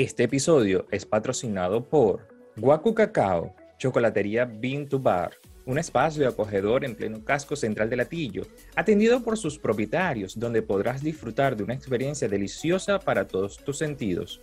[0.00, 5.32] Este episodio es patrocinado por Guacu Cacao, Chocolatería Bean to Bar,
[5.66, 11.02] un espacio acogedor en pleno casco central de Latillo, atendido por sus propietarios, donde podrás
[11.02, 14.40] disfrutar de una experiencia deliciosa para todos tus sentidos,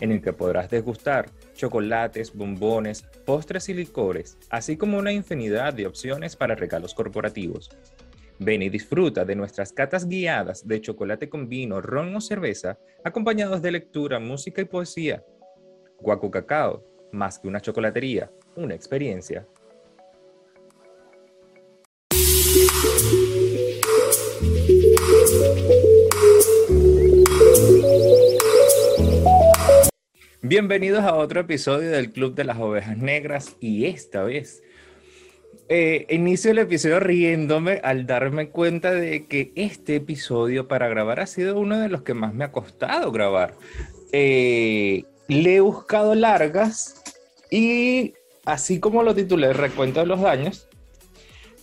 [0.00, 5.86] en el que podrás degustar chocolates, bombones, postres y licores, así como una infinidad de
[5.86, 7.68] opciones para regalos corporativos.
[8.38, 13.62] Ven y disfruta de nuestras catas guiadas de chocolate con vino, ron o cerveza, acompañados
[13.62, 15.24] de lectura, música y poesía.
[16.00, 19.46] Guacu Cacao, más que una chocolatería, una experiencia.
[30.42, 34.62] Bienvenidos a otro episodio del Club de las Ovejas Negras y esta vez
[35.68, 41.26] eh, inicio el episodio riéndome al darme cuenta de que este episodio para grabar ha
[41.26, 43.54] sido uno de los que más me ha costado grabar.
[44.12, 47.02] Eh, le he buscado largas
[47.50, 50.68] y así como lo titulé Recuento de los daños,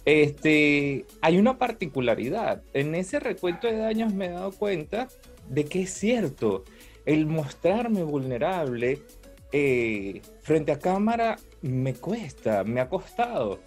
[0.05, 2.61] este, hay una particularidad.
[2.73, 5.07] En ese recuento de daños me he dado cuenta
[5.47, 6.65] de que es cierto,
[7.05, 8.99] el mostrarme vulnerable
[9.51, 13.59] eh, frente a cámara me cuesta, me ha costado.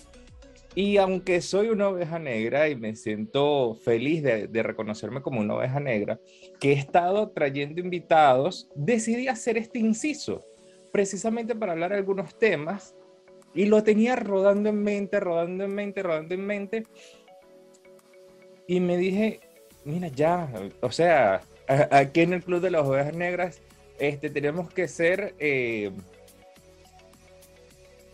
[0.76, 5.80] Y aunque soy una oveja negra y me siento feliz de, reconocerme como una oveja
[5.80, 6.20] negra,
[6.60, 10.44] que he estado trayendo invitados, decidí hacer este inciso,
[10.92, 12.94] precisamente para hablar algunos temas,
[13.54, 16.82] y lo tenía rodando en mente, rodando en mente, rodando en mente,
[18.66, 19.40] y me dije,
[19.82, 21.40] mira ya, o sea,
[21.90, 23.62] aquí en el Club de las Ovejas Negras,
[23.98, 25.90] este, tenemos que ser, eh,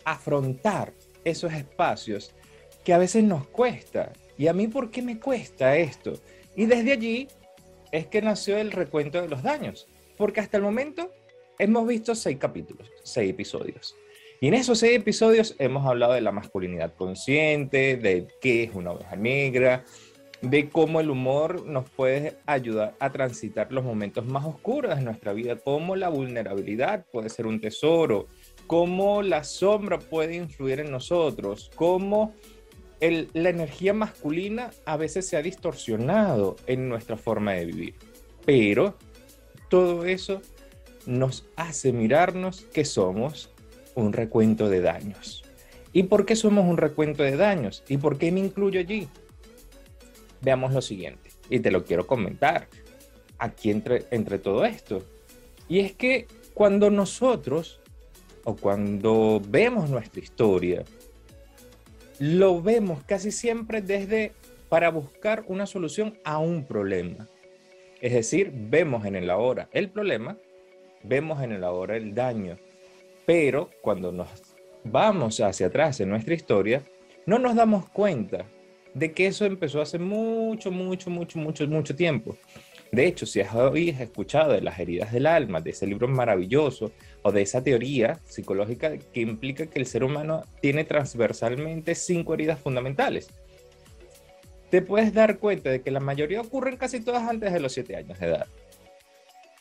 [0.05, 0.93] afrontar
[1.25, 2.33] esos espacios
[2.83, 4.13] que a veces nos cuesta.
[4.37, 6.13] ¿Y a mí por qué me cuesta esto?
[6.55, 7.27] Y desde allí
[7.91, 11.11] es que nació el recuento de los daños, porque hasta el momento
[11.59, 13.95] hemos visto seis capítulos, seis episodios.
[14.41, 18.91] Y en esos seis episodios hemos hablado de la masculinidad consciente, de qué es una
[18.91, 19.85] oveja negra,
[20.41, 25.31] de cómo el humor nos puede ayudar a transitar los momentos más oscuros de nuestra
[25.31, 28.27] vida, cómo la vulnerabilidad puede ser un tesoro,
[28.67, 32.33] cómo la sombra puede influir en nosotros, cómo
[33.11, 37.95] la energía masculina a veces se ha distorsionado en nuestra forma de vivir.
[38.45, 38.97] Pero
[39.69, 40.41] todo eso
[41.05, 43.49] nos hace mirarnos que somos
[43.95, 45.43] un recuento de daños.
[45.91, 47.83] ¿Y por qué somos un recuento de daños?
[47.87, 49.07] ¿Y por qué me incluyo allí?
[50.41, 52.67] Veamos lo siguiente, y te lo quiero comentar
[53.37, 55.03] aquí entre, entre todo esto.
[55.67, 57.79] Y es que cuando nosotros,
[58.43, 60.83] o cuando vemos nuestra historia,
[62.19, 64.33] lo vemos casi siempre desde
[64.69, 67.27] para buscar una solución a un problema.
[68.01, 70.37] Es decir, vemos en el ahora el problema,
[71.03, 72.57] vemos en el ahora el daño,
[73.25, 74.27] pero cuando nos
[74.83, 76.83] vamos hacia atrás en nuestra historia,
[77.25, 78.45] no nos damos cuenta
[78.93, 82.37] de que eso empezó hace mucho, mucho, mucho, mucho, mucho tiempo.
[82.91, 86.91] De hecho, si habéis escuchado de las heridas del alma, de ese libro maravilloso,
[87.23, 92.59] o de esa teoría psicológica que implica que el ser humano tiene transversalmente cinco heridas
[92.59, 93.29] fundamentales,
[94.69, 97.95] te puedes dar cuenta de que la mayoría ocurren casi todas antes de los siete
[97.95, 98.47] años de edad.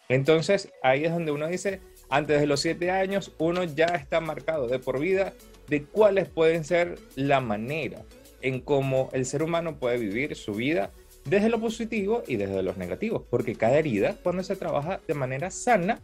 [0.09, 4.69] Entonces, ahí es donde uno dice, antes de los siete años, uno ya está marcado
[4.69, 5.33] de por vida
[5.69, 8.03] de cuáles pueden ser la manera
[8.43, 10.91] en cómo el ser humano puede vivir su vida
[11.25, 15.51] desde lo positivo y desde los negativos, porque cada herida, cuando se trabaja de manera
[15.51, 16.01] sana,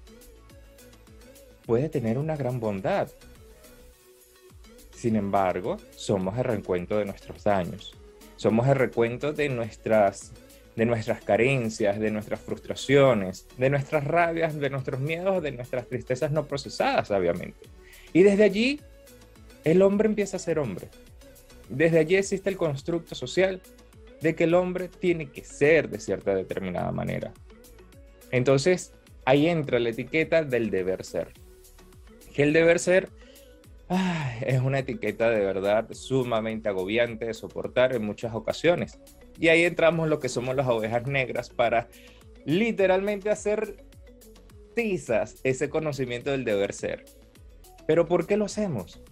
[1.68, 3.10] puede tener una gran bondad.
[4.90, 7.94] Sin embargo, somos el recuento de nuestros daños,
[8.36, 10.32] somos el recuento de nuestras,
[10.76, 16.32] de nuestras carencias, de nuestras frustraciones, de nuestras rabias, de nuestros miedos, de nuestras tristezas
[16.32, 17.68] no procesadas, obviamente.
[18.14, 18.80] Y desde allí,
[19.62, 20.88] el hombre empieza a ser hombre.
[21.68, 23.60] Desde allí existe el constructo social
[24.22, 27.34] de que el hombre tiene que ser de cierta determinada manera.
[28.30, 28.94] Entonces,
[29.26, 31.28] ahí entra la etiqueta del deber ser.
[32.38, 33.08] El deber ser
[34.46, 39.00] es una etiqueta de verdad sumamente agobiante de soportar en muchas ocasiones.
[39.40, 41.88] Y ahí entramos lo que somos las ovejas negras para
[42.44, 43.84] literalmente hacer
[44.76, 47.06] tizas ese conocimiento del deber ser.
[47.88, 49.02] Pero ¿por qué lo hacemos?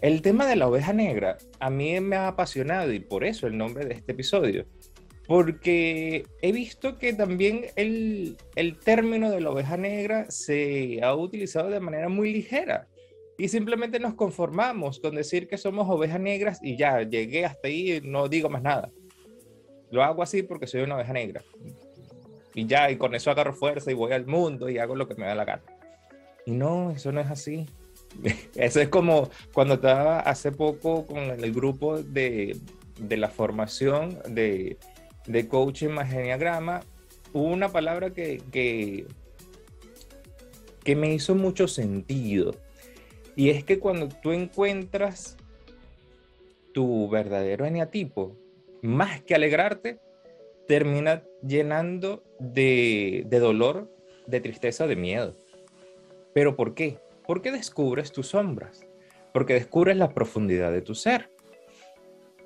[0.00, 3.58] El tema de la oveja negra a mí me ha apasionado y por eso el
[3.58, 4.66] nombre de este episodio.
[5.30, 11.70] Porque he visto que también el, el término de la oveja negra se ha utilizado
[11.70, 12.88] de manera muy ligera.
[13.38, 17.92] Y simplemente nos conformamos con decir que somos ovejas negras y ya, llegué hasta ahí
[17.92, 18.90] y no digo más nada.
[19.92, 21.44] Lo hago así porque soy una oveja negra.
[22.52, 25.14] Y ya, y con eso agarro fuerza y voy al mundo y hago lo que
[25.14, 25.62] me da la gana.
[26.44, 27.66] Y no, eso no es así.
[28.56, 32.56] Eso es como cuando estaba hace poco con el grupo de,
[32.98, 34.76] de la formación de,
[35.26, 36.80] de coaching más geniagrama,
[37.32, 39.06] hubo una palabra que, que,
[40.84, 42.54] que me hizo mucho sentido.
[43.36, 45.36] Y es que cuando tú encuentras
[46.72, 48.36] tu verdadero eneatipo,
[48.82, 49.98] más que alegrarte,
[50.66, 53.90] termina llenando de, de dolor,
[54.26, 55.34] de tristeza, de miedo.
[56.32, 56.98] ¿Pero por qué?
[57.26, 58.86] Porque descubres tus sombras,
[59.32, 61.30] porque descubres la profundidad de tu ser.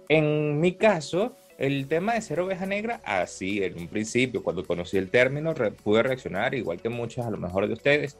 [0.08, 4.96] En mi caso, el tema de ser oveja negra, así en un principio, cuando conocí
[4.96, 8.16] el término, pude reaccionar, igual que muchos a lo mejor de ustedes,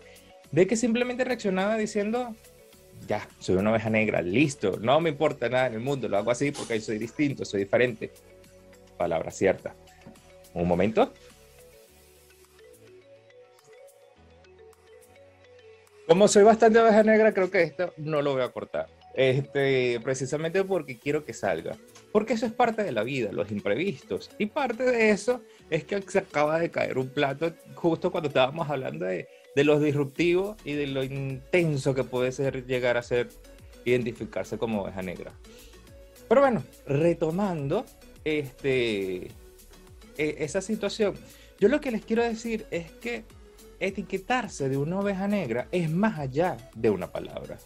[0.51, 2.35] de que simplemente reaccionaba diciendo,
[3.07, 6.31] ya, soy una oveja negra, listo, no me importa nada en el mundo, lo hago
[6.31, 8.13] así porque soy distinto, soy diferente.
[8.97, 9.75] Palabra cierta.
[10.55, 11.13] Un momento.
[16.07, 18.87] Como soy bastante oveja negra, creo que esto no lo voy a cortar.
[19.15, 21.77] Este, precisamente porque quiero que salga.
[22.15, 24.31] Porque eso es parte de la vida, los imprevistos.
[24.39, 28.71] Y parte de eso es que se acaba de caer un plato justo cuando estábamos
[28.71, 29.27] hablando de,
[29.57, 33.31] de los disruptivos y de lo intenso que puede ser llegar a ser
[33.85, 35.33] identificarse como oveja negra.
[36.29, 37.85] Pero bueno, retomando
[38.23, 39.25] este,
[40.17, 41.17] e, esa situación,
[41.59, 43.25] yo lo que les quiero decir es que
[43.81, 47.59] etiquetarse de una oveja negra es más allá de una palabra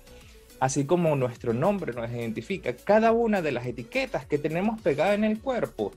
[0.60, 5.24] así como nuestro nombre nos identifica, cada una de las etiquetas que tenemos pegadas en
[5.24, 5.92] el cuerpo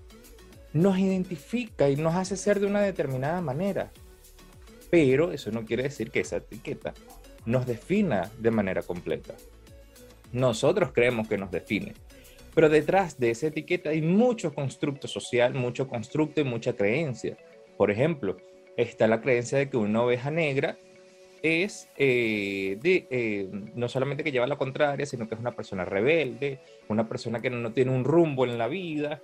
[0.74, 3.92] nos identifica y nos hace ser de una determinada manera.
[4.90, 6.94] Pero eso no quiere decir que esa etiqueta
[7.46, 9.36] nos defina de manera completa.
[10.32, 11.94] Nosotros creemos que nos define.
[12.54, 17.38] Pero detrás de esa etiqueta hay mucho constructo social, mucho constructo y mucha creencia.
[17.78, 18.38] Por ejemplo,
[18.78, 20.78] está la creencia de que una oveja negra
[21.44, 25.86] es eh, de, eh, no solamente que lleva la contraria, sino que es una persona
[25.86, 29.22] rebelde, una persona que no tiene un rumbo en la vida,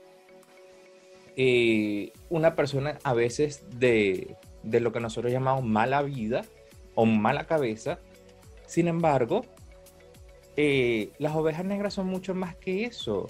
[1.35, 6.43] eh, una persona a veces de, de, lo que nosotros llamamos mala vida
[6.95, 7.99] o mala cabeza.
[8.65, 9.45] Sin embargo,
[10.55, 13.27] las ovejas negras son mucho más que eso.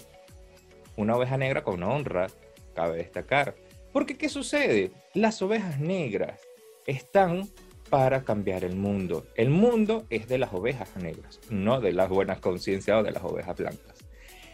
[0.96, 2.28] Una oveja negra con honra,
[2.74, 3.54] cabe destacar.
[3.92, 4.90] Porque ¿qué sucede?
[5.14, 6.40] Las ovejas negras
[6.86, 7.48] están
[7.88, 9.26] para cambiar el mundo.
[9.34, 13.24] El mundo es de las ovejas negras, no de las buenas conciencias o de las
[13.24, 13.98] ovejas blancas.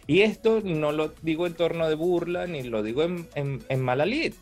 [0.07, 4.35] Y esto no lo digo en torno de burla ni lo digo en, en, en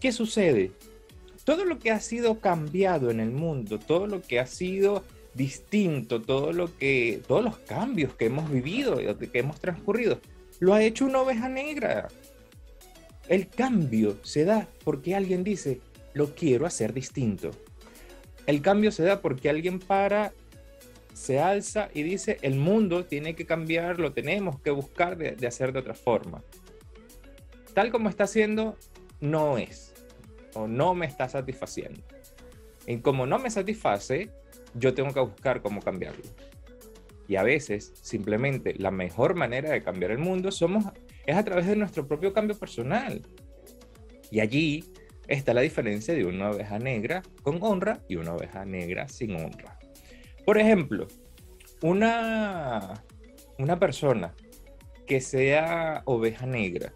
[0.00, 0.72] ¿Qué sucede?
[1.44, 5.04] Todo lo que ha sido cambiado en el mundo, todo lo que ha sido
[5.34, 10.20] distinto, todo lo que, todos los cambios que hemos vivido, que hemos transcurrido,
[10.60, 12.08] lo ha hecho una oveja negra.
[13.28, 15.80] El cambio se da porque alguien dice,
[16.14, 17.52] lo quiero hacer distinto
[18.46, 20.32] el cambio se da porque alguien para,
[21.14, 25.72] se alza y dice, el mundo tiene que cambiar, lo tenemos que buscar de, hacer
[25.72, 26.42] de otra forma.
[27.74, 28.76] Tal como está haciendo,
[29.20, 29.94] no es,
[30.54, 32.00] o no me está satisfaciendo.
[32.86, 34.30] Y como no me satisface,
[34.74, 36.24] yo tengo que buscar cómo cambiarlo.
[37.28, 40.84] Y a veces, simplemente, la mejor manera de cambiar el mundo somos,
[41.24, 43.22] es a través de nuestro propio cambio personal.
[44.30, 44.84] Y allí
[45.32, 49.78] está la diferencia de una oveja negra con honra y una oveja negra sin honra.
[50.44, 51.08] Por ejemplo,
[51.80, 53.02] una,
[53.58, 54.34] una persona
[55.06, 56.92] que sea oveja negra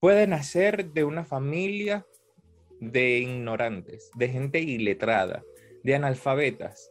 [0.00, 2.06] puede nacer de una familia
[2.80, 5.42] de ignorantes, de gente iletrada,
[5.82, 6.90] de analfabetas,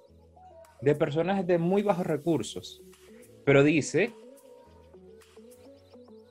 [0.81, 2.84] de personas de muy bajos recursos,
[3.43, 4.13] pero dice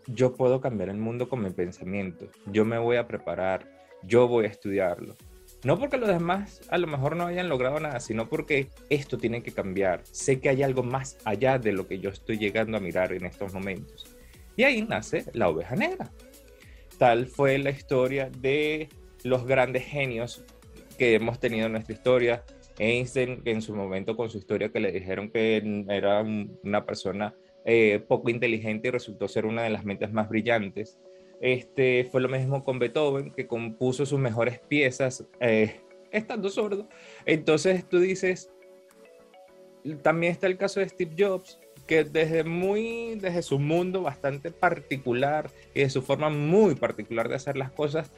[0.08, 3.68] yo puedo cambiar el mundo con mi pensamiento, yo me voy a preparar,
[4.02, 5.14] yo voy a estudiarlo.
[5.64, 9.42] No porque los demás a lo mejor no hayan logrado nada, sino porque esto tiene
[9.42, 10.02] que cambiar.
[10.04, 13.26] Sé que hay algo más allá de lo que yo estoy llegando a mirar en
[13.26, 14.16] estos momentos.
[14.56, 16.10] Y ahí nace la oveja negra.
[16.96, 18.88] Tal fue la historia de
[19.24, 20.44] los grandes genios
[20.96, 22.44] que hemos tenido en nuestra historia.
[22.78, 27.34] Einstein, en su momento con su historia que le dijeron que era una persona
[27.70, 30.98] eh, poco inteligente y resultó ser una de las mentes más brillantes.
[31.38, 36.88] Este, fue lo mismo con Beethoven, que compuso sus mejores piezas eh, estando sordo.
[37.26, 38.50] Entonces tú dices,
[40.00, 45.50] también está el caso de Steve Jobs, que desde muy, desde su mundo bastante particular
[45.74, 48.10] y de su forma muy particular de hacer las cosas,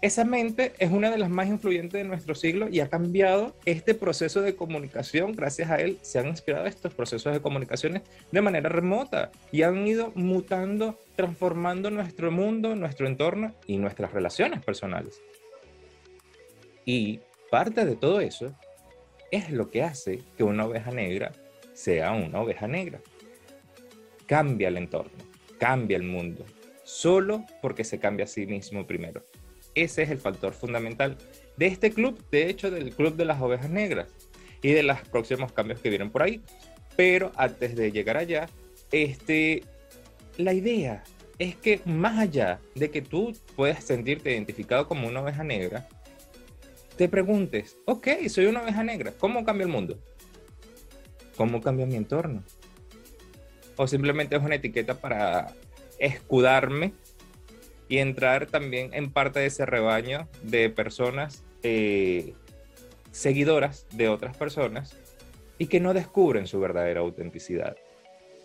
[0.00, 3.94] esa mente es una de las más influyentes de nuestro siglo y ha cambiado este
[3.94, 5.32] proceso de comunicación.
[5.32, 9.84] Gracias a él se han inspirado estos procesos de comunicaciones de manera remota y han
[9.88, 15.20] ido mutando, transformando nuestro mundo, nuestro entorno y nuestras relaciones personales.
[16.84, 18.54] Y parte de todo eso
[19.32, 21.32] es lo que hace que una oveja negra
[21.72, 23.00] sea una oveja negra.
[24.26, 25.18] Cambia el entorno,
[25.58, 26.44] cambia el mundo,
[26.84, 29.24] solo porque se cambia a sí mismo primero.
[29.84, 31.16] Ese es el factor fundamental
[31.56, 34.08] de este club, de hecho del club de las ovejas negras
[34.60, 36.40] y de los próximos cambios que vienen por ahí.
[36.96, 38.48] Pero antes de llegar allá,
[38.90, 39.62] este,
[40.36, 41.04] la idea
[41.38, 45.86] es que más allá de que tú puedas sentirte identificado como una oveja negra,
[46.96, 49.96] te preguntes, ok, soy una oveja negra, ¿cómo cambia el mundo?
[51.36, 52.42] ¿Cómo cambia mi entorno?
[53.76, 55.54] O simplemente es una etiqueta para
[56.00, 56.94] escudarme
[57.88, 62.34] y entrar también en parte de ese rebaño de personas eh,
[63.10, 64.96] seguidoras de otras personas
[65.58, 67.76] y que no descubren su verdadera autenticidad.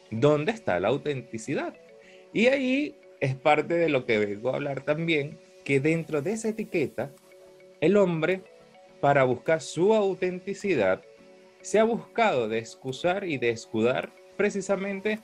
[0.10, 1.74] ¿Dónde está la autenticidad?
[2.34, 6.50] Y ahí es parte de lo que vengo a hablar también, que dentro de esa
[6.50, 7.12] etiqueta
[7.82, 8.42] el hombre,
[9.02, 11.02] para buscar su autenticidad,
[11.62, 15.20] se ha buscado de excusar y de escudar precisamente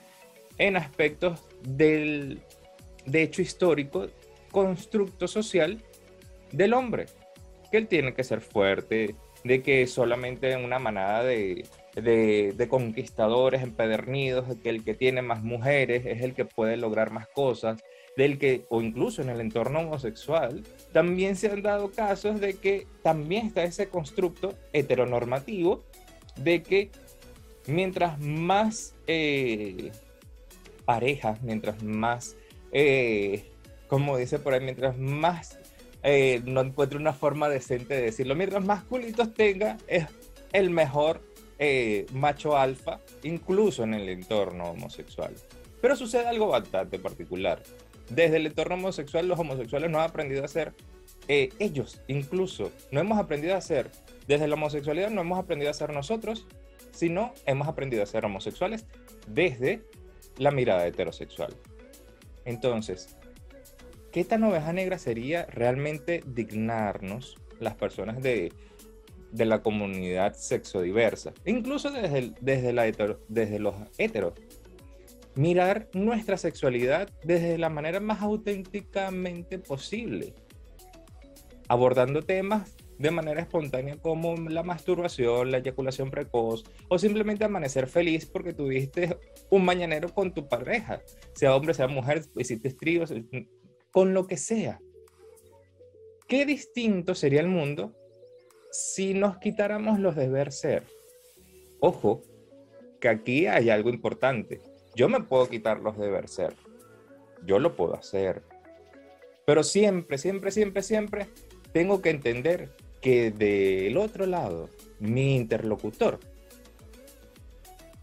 [0.58, 2.42] en aspectos del,
[3.10, 4.08] de hecho histórico,
[4.52, 5.82] constructo social
[6.52, 7.06] del hombre,
[7.72, 12.68] que él tiene que ser fuerte, de que solamente en una manada de, de, de,
[12.68, 17.82] conquistadores empedernidos, que el que tiene más mujeres es el que puede lograr más cosas,
[18.18, 22.86] del que, o incluso en el entorno homosexual, también se han dado casos de que
[23.02, 25.84] también está ese constructo heteronormativo
[26.36, 26.92] de que
[27.68, 29.92] mientras más eh,
[30.86, 32.36] parejas, mientras más,
[32.72, 33.46] eh,
[33.88, 35.60] como dice por ahí, mientras más
[36.04, 40.06] eh, no encuentre una forma decente de decirlo, mientras más culitos tenga, es
[40.54, 41.22] el mejor
[42.14, 45.34] macho alfa, incluso en el entorno homosexual.
[45.82, 47.62] Pero sucede algo bastante particular
[48.10, 50.74] desde el entorno homosexual, los homosexuales no han aprendido a ser
[51.28, 52.72] eh, ellos, incluso.
[52.92, 53.92] No hemos aprendido a ser,
[54.28, 56.48] desde la homosexualidad no hemos aprendido a ser nosotros,
[56.92, 58.86] sino hemos aprendido a ser homosexuales
[59.28, 59.84] desde
[60.38, 61.56] la mirada heterosexual.
[62.46, 63.18] Entonces,
[64.12, 68.52] ¿qué tan oveja negra sería realmente dignarnos las personas de,
[69.32, 71.34] de la comunidad sexodiversa?
[71.46, 72.92] Incluso desde, la
[73.28, 74.34] desde los heteros
[75.36, 80.34] mirar nuestra sexualidad desde la manera más auténticamente posible,
[81.70, 88.26] abordando temas de manera espontánea como la masturbación, la eyaculación precoz o simplemente amanecer feliz
[88.26, 89.18] porque tuviste
[89.50, 91.02] un mañanero con tu pareja,
[91.34, 93.14] sea hombre, sea mujer, hiciste tríos,
[93.92, 94.82] con lo que sea.
[96.28, 97.96] ¿Qué distinto sería el mundo
[98.70, 100.84] si nos quitáramos los deber ser?
[101.80, 102.22] Ojo,
[103.00, 104.62] que aquí hay algo importante.
[104.94, 106.54] Yo me puedo quitar los deber ser.
[107.46, 108.44] Yo lo puedo hacer.
[109.46, 111.28] Pero siempre, siempre, siempre, siempre
[111.72, 112.70] tengo que entender
[113.02, 116.20] que del otro lado, mi interlocutor,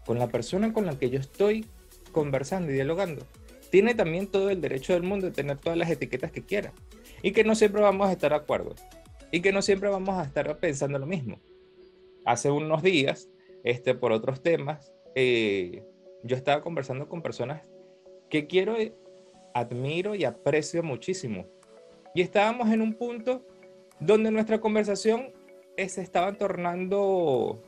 [0.05, 1.65] con la persona con la que yo estoy
[2.11, 3.25] conversando y dialogando,
[3.69, 6.73] tiene también todo el derecho del mundo de tener todas las etiquetas que quiera.
[7.21, 8.75] Y que no siempre vamos a estar de acuerdo.
[9.31, 11.39] Y que no siempre vamos a estar pensando lo mismo.
[12.25, 13.29] Hace unos días,
[13.63, 15.83] este, por otros temas, eh,
[16.23, 17.61] yo estaba conversando con personas
[18.29, 18.75] que quiero,
[19.53, 21.45] admiro y aprecio muchísimo.
[22.13, 23.45] Y estábamos en un punto
[23.99, 25.33] donde nuestra conversación
[25.77, 27.61] se estaba tornando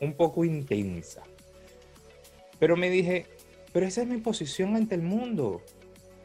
[0.00, 1.22] un poco intensa.
[2.58, 3.26] Pero me dije,
[3.72, 5.62] pero esa es mi posición ante el mundo.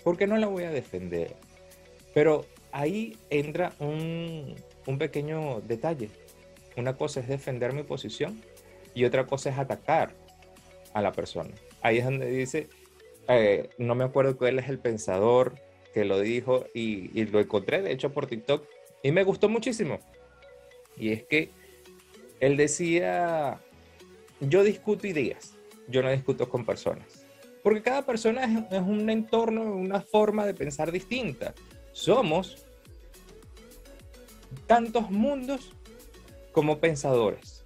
[0.03, 1.35] ¿Por qué no la voy a defender?
[2.13, 4.55] Pero ahí entra un,
[4.87, 6.09] un pequeño detalle.
[6.77, 8.41] Una cosa es defender mi posición
[8.93, 10.13] y otra cosa es atacar
[10.93, 11.51] a la persona.
[11.81, 12.69] Ahí es donde dice,
[13.27, 15.55] eh, no me acuerdo cuál es el pensador
[15.93, 18.65] que lo dijo y, lo encontré, de hecho, por TikTok
[19.03, 19.99] y me gustó muchísimo.
[20.97, 21.51] Y es que
[22.39, 23.59] él decía,
[24.39, 25.53] yo discuto ideas,
[25.87, 27.25] yo no discuto con personas.
[27.63, 31.53] Porque cada persona es, un entorno, una forma de pensar distinta.
[31.91, 32.65] Somos
[34.65, 35.71] tantos mundos
[36.51, 37.63] como pensadores.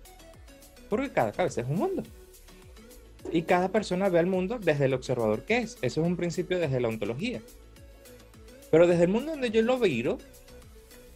[0.89, 2.03] Porque cada cabeza es un mundo.
[3.31, 5.77] Y cada persona ve al mundo desde el observador que es.
[5.81, 7.41] Eso es un principio desde la ontología.
[8.69, 10.17] Pero desde el mundo donde yo lo viro,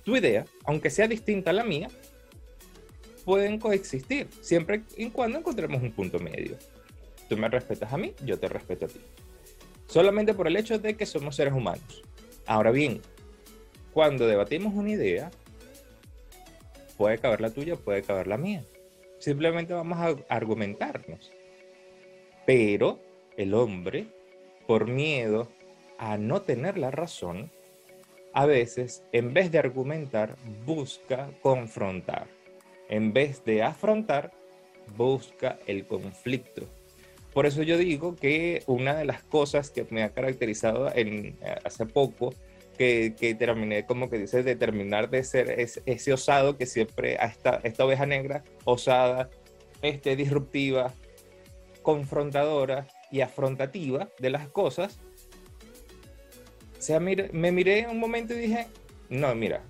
[0.10, 1.88] tu idea, aunque sea distinta a la mía,
[3.26, 6.58] pueden coexistir, siempre y cuando encontremos un punto medio.
[7.30, 9.00] Tú me respetas a mí, yo te respeto a ti.
[9.86, 12.02] Solamente por el hecho de que somos seres humanos.
[12.48, 13.02] Ahora bien,
[13.94, 15.30] cuando debatimos una idea,
[16.98, 18.64] puede caber la tuya, puede caber la mía.
[19.20, 21.32] Simplemente vamos a argumentarnos.
[22.48, 23.00] Pero
[23.38, 24.08] el hombre,
[24.66, 25.52] por miedo
[26.00, 27.52] a no tener la razón,
[28.34, 32.28] a veces, en vez de argumentar, busca confrontar.
[32.90, 34.32] En vez de afrontar,
[34.96, 36.64] busca el conflicto.
[37.34, 41.56] Por eso yo digo que una de las cosas que me ha caracterizado en, eh,
[41.64, 42.34] hace poco,
[42.78, 45.50] que, terminé como que dice, de terminar de ser
[45.86, 49.30] ese osado que siempre, esta, esta oveja negra, osada,
[49.82, 50.94] este, disruptiva,
[51.82, 55.00] confrontadora y afrontativa de las cosas,
[56.80, 58.68] o sea, me miré un momento y dije,
[59.10, 59.62] no, mira,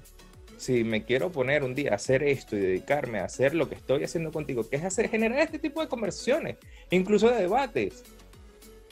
[0.58, 3.74] si me quiero poner un día a hacer esto y dedicarme a hacer lo que
[3.74, 6.58] estoy haciendo contigo, que es hacer, generar este tipo de conversaciones,
[6.92, 8.04] incluso de debates.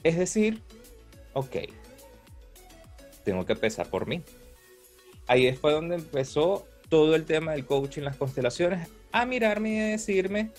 [0.01, 0.63] Es decir,
[1.33, 1.57] ok,
[3.23, 4.23] tengo que empezar por mí.
[5.27, 9.85] Ahí fue donde empezó todo el tema del coaching, las constelaciones, a mirarme y a
[9.85, 10.49] decirme,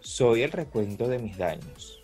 [0.00, 2.00] soy el recuento de mis daños.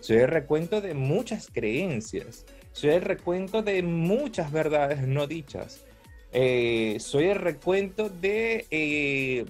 [0.00, 2.44] Soy el recuento de muchas creencias.
[2.76, 5.82] Soy el recuento de muchas verdades no dichas.
[6.30, 9.46] Eh, soy el recuento de eh,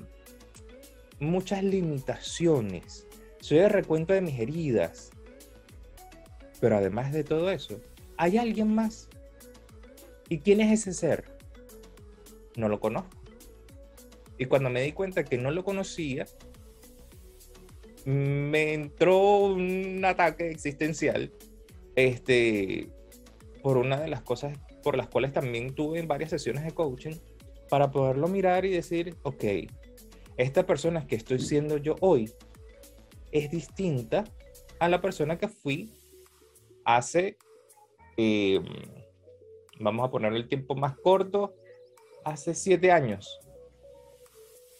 [1.18, 3.04] muchas limitaciones.
[3.40, 5.11] Soy el recuento de mis heridas.
[6.61, 7.80] Pero además de todo eso,
[8.16, 9.09] hay alguien más.
[10.28, 11.25] ¿Y quién es ese ser?
[12.54, 13.11] No lo conozco.
[14.38, 16.26] Y cuando me di cuenta que no lo conocía,
[18.04, 21.33] me entró un ataque existencial
[21.97, 22.90] este,
[23.66, 27.16] por una de las cosas por las cuales también tuve varias sesiones de coaching
[27.68, 29.42] para poderlo mirar y decir, ok,
[30.37, 32.30] esta persona que estoy siendo yo hoy
[33.32, 34.23] es distinta
[34.78, 35.92] a la persona que fui
[36.85, 37.38] hace,
[38.16, 38.62] em,
[39.80, 41.52] vamos a poner el tiempo más corto,
[42.25, 43.40] hace siete años,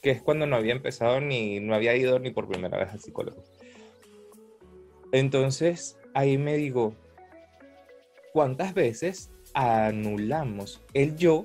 [0.01, 3.01] que es cuando no había empezado ni no había ido ni por primera vez al
[3.01, 3.43] psicólogo.
[5.11, 6.95] Entonces, ahí me digo,
[8.37, 11.45] ¿cuántas veces anulamos el yo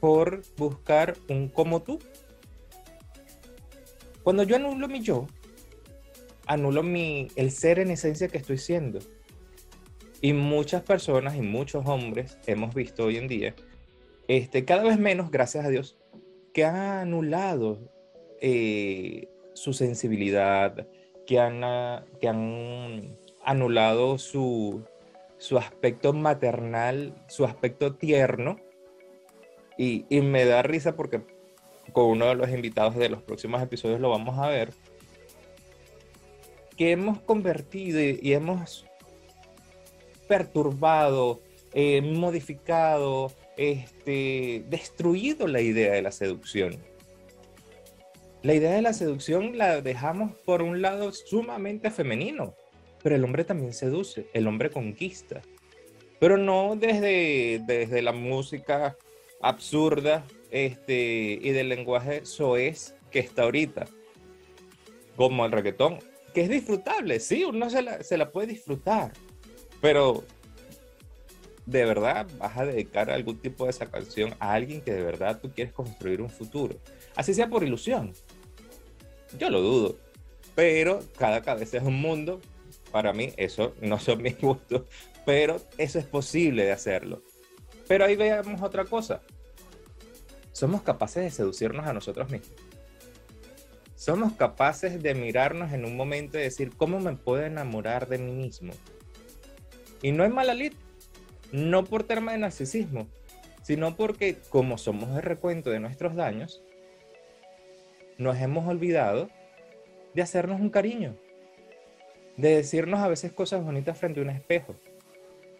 [0.00, 1.98] por buscar un como tú.
[4.22, 5.28] Cuando yo anulo mi yo,
[6.44, 8.98] anulo mi, el ser en esencia que estoy siendo.
[10.20, 13.54] Y muchas personas y muchos hombres hemos visto hoy en día,
[14.28, 15.96] este, cada vez menos, gracias a Dios,
[16.52, 17.78] que han anulado
[18.42, 20.86] eh, su sensibilidad,
[21.26, 21.62] que han,
[22.20, 24.84] que han anulado su,
[25.38, 28.58] su aspecto maternal, su aspecto tierno.
[29.78, 31.22] Y, me da risa porque
[31.92, 34.70] con uno de los invitados de los próximos episodios lo vamos a ver.
[36.76, 38.84] Que hemos convertido y, hemos
[40.28, 41.40] perturbado,
[41.72, 46.76] eh, modificado, este, destruido la idea de la seducción.
[48.42, 52.54] La idea de la seducción la dejamos por un lado sumamente femenino
[53.06, 55.40] pero el hombre también seduce, el hombre conquista.
[56.18, 58.96] Pero no desde, desde la música
[59.40, 63.86] absurda este, y del lenguaje soez que está ahorita,
[65.14, 66.00] como el reggaetón,
[66.34, 69.12] que es disfrutable, sí, uno se la, se la puede disfrutar,
[69.80, 70.24] pero
[71.64, 75.38] de verdad vas a dedicar algún tipo de esa canción a alguien que de verdad
[75.40, 76.74] tú quieres construir un futuro,
[77.14, 78.14] así sea por ilusión.
[79.38, 79.96] Yo lo dudo,
[80.56, 82.40] pero cada cabeza es un mundo
[82.96, 84.84] para mí eso no son mis gustos,
[85.26, 87.22] pero eso es posible de hacerlo.
[87.86, 89.20] Pero ahí veamos otra cosa.
[90.52, 92.56] Somos capaces de seducirnos a nosotros mismos.
[93.96, 98.32] Somos capaces de mirarnos en un momento y decir, ¿cómo me puedo enamorar de mí
[98.32, 98.72] mismo?
[100.00, 100.72] Y no es malalit,
[101.52, 103.08] no por tema de narcisismo,
[103.62, 106.62] sino porque como somos el recuento de nuestros daños,
[108.16, 109.28] nos hemos olvidado
[110.14, 111.14] de hacernos un cariño
[112.36, 114.74] de decirnos a veces cosas bonitas frente a un espejo,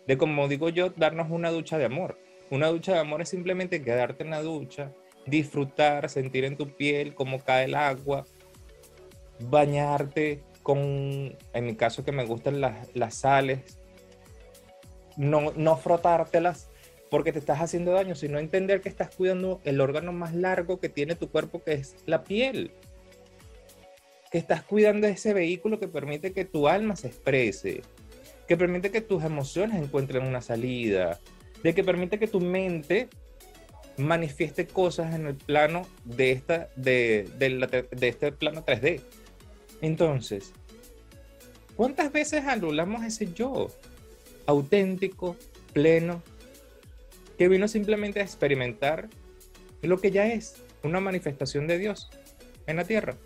[0.07, 2.19] de como digo yo, darnos una ducha de amor.
[2.51, 4.93] Una ducha de amor es simplemente quedarte en la ducha,
[5.27, 8.25] disfrutar, sentir en tu piel cómo cae el agua,
[9.41, 13.79] bañarte con, en mi caso que me gustan las, las sales,
[15.17, 16.71] no, no frotártelas
[17.11, 20.89] porque te estás haciendo daño, sino entender que estás cuidando el órgano más largo que
[20.89, 22.73] tiene tu cuerpo, que es la piel
[24.31, 27.83] que estás cuidando ese vehículo que permite que tu alma se exprese,
[28.49, 31.21] que permite que tus emociones encuentren una salida,
[31.63, 33.09] de que permite que tu mente
[33.97, 39.01] manifieste cosas en el plano de, esta, de, de, este plano 3D.
[39.81, 40.53] Entonces,
[41.77, 43.69] ¿cuántas veces anulamos ese yo
[44.47, 45.37] auténtico,
[45.73, 46.23] pleno,
[47.39, 49.09] que vino simplemente a experimentar
[49.83, 52.11] lo que ya es una manifestación de Dios
[52.67, 53.17] en la tierra?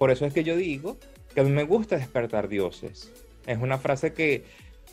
[0.00, 0.96] Por eso es que yo digo
[1.34, 3.12] que a mí me gusta despertar dioses.
[3.46, 4.44] Es una frase que,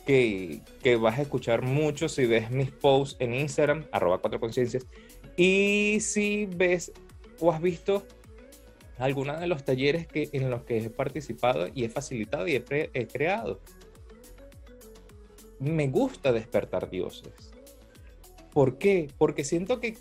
[0.04, 4.86] que, vas a escuchar mucho si ves mis posts en Instagram, arroba cuatro conciencias,
[5.34, 6.92] Y si ves
[7.40, 8.06] o has visto
[8.98, 13.06] algunos de los talleres que, en los que he participado y he facilitado y he,
[13.06, 13.62] creado.
[15.58, 17.50] Me gusta despertar dioses.
[18.52, 19.08] ¿Por qué?
[19.16, 19.96] Porque siento que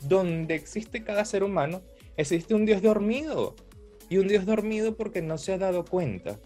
[0.00, 1.82] donde existe cada ser humano,
[2.16, 3.54] existe un Dios dormido.
[4.08, 6.38] Y un Dios dormido porque no se ha dado cuenta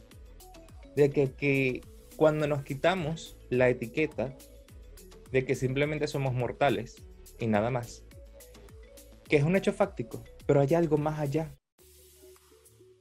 [0.97, 1.83] de que, que
[2.17, 4.35] cuando nos quitamos la etiqueta
[5.31, 7.03] de que simplemente somos mortales
[7.39, 8.05] y nada más,
[9.29, 11.55] que es un hecho fáctico, pero hay algo más allá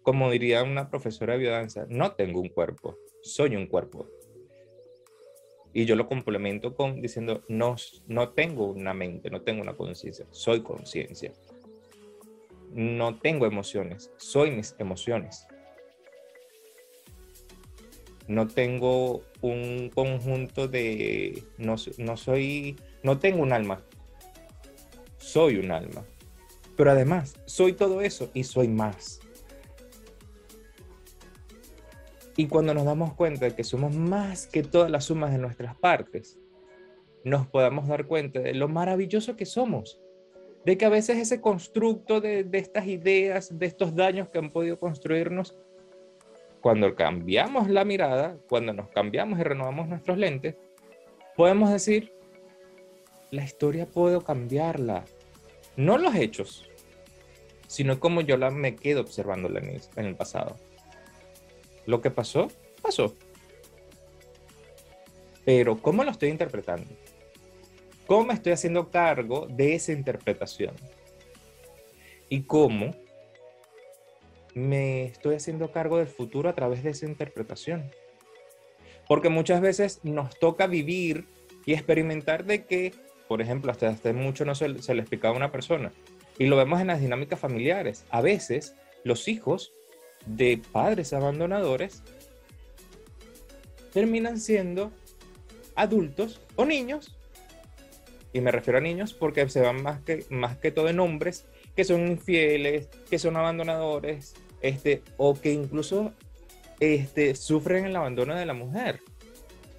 [0.10, 4.08] como diría una profesora de biodanza, no tengo un cuerpo, soy un cuerpo.
[5.72, 7.76] Y yo lo complemento con diciendo, no,
[8.08, 11.32] no tengo una mente, no tengo una conciencia, soy conciencia.
[12.72, 15.48] No tengo emociones, soy mis emociones.
[18.28, 23.84] No tengo un conjunto de, no, no soy, no tengo un alma,
[25.18, 26.06] soy un alma.
[26.78, 29.20] Pero además, soy todo eso y soy más.
[32.38, 35.76] Y cuando nos damos cuenta de que somos más que todas las sumas de nuestras
[35.76, 36.40] partes,
[37.26, 40.00] nos podamos dar cuenta de lo maravilloso que somos.
[40.66, 44.78] De que a veces ese constructo de, estas ideas, de estos daños que han podido
[44.78, 45.56] construirnos,
[46.62, 50.56] cuando cambiamos la mirada, cuando nos cambiamos y renovamos nuestros lentes,
[51.38, 52.14] podemos decir,
[53.32, 55.06] la historia puedo cambiarla.
[55.78, 56.70] No los hechos,
[57.68, 60.58] sino como yo la me quedo observándola en el pasado.
[61.86, 62.50] Lo que pasó,
[62.82, 63.16] pasó.
[65.46, 66.90] Pero ¿cómo lo estoy interpretando?
[68.10, 70.74] ¿Cómo estoy haciendo cargo de esa interpretación?
[72.28, 72.96] ¿Y cómo
[74.56, 77.92] me estoy haciendo cargo del futuro a través de esa interpretación?
[79.08, 81.26] Porque muchas veces nos toca vivir
[81.68, 82.96] y experimentar de que,
[83.28, 85.92] por ejemplo, hasta hace mucho no se, se le explicaba a una persona.
[86.40, 88.06] Y lo vemos en las dinámicas familiares.
[88.10, 89.72] A veces los hijos
[90.26, 92.02] de padres abandonadores
[93.94, 94.92] terminan siendo
[95.76, 97.19] adultos o niños,
[98.32, 101.46] y me refiero a niños porque se van más que, más que todo en hombres
[101.76, 106.14] que son infieles, que son abandonadores, este, o que incluso
[106.80, 109.00] este, sufren el abandono de la mujer.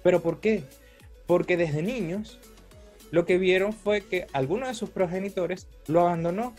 [0.03, 0.63] ¿Pero por qué?
[1.27, 2.39] Porque desde niños
[3.11, 6.55] lo que vieron fue que alguno de sus progenitores lo abandonó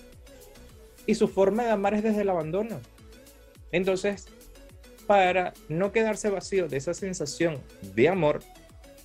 [1.06, 2.80] y su forma de amar es desde el abandono.
[3.72, 4.28] Entonces,
[5.06, 7.58] para no quedarse vacío de esa sensación
[7.94, 8.40] de amor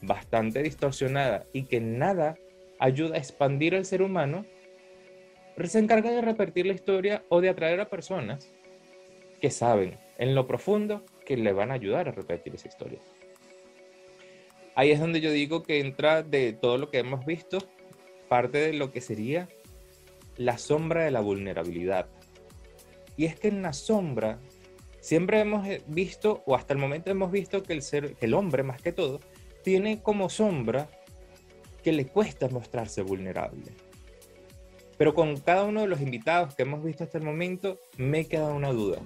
[0.02, 2.38] bastante distorsionada y que nada
[2.80, 4.46] ayuda a expandir al ser humano,
[5.64, 8.54] se encarga de repetir la historia o de atraer a personas
[9.42, 13.00] que saben en lo profundo que le van a ayudar a repetir esa historia.
[14.76, 17.58] Ahí es donde yo digo que entra de todo lo que hemos visto,
[18.30, 19.50] parte de lo que sería
[20.36, 22.08] la sombra de la vulnerabilidad.
[23.16, 24.40] Y es que en la sombra
[25.08, 28.82] Siempre hemos visto, o hasta el momento hemos visto que el, ser, el hombre más
[28.82, 29.22] que todo,
[29.64, 30.90] tiene como sombra
[31.88, 33.72] que le cuesta mostrarse vulnerable.
[34.98, 38.50] Pero con cada uno de los invitados que hemos visto hasta el momento, me queda
[38.50, 39.00] una duda.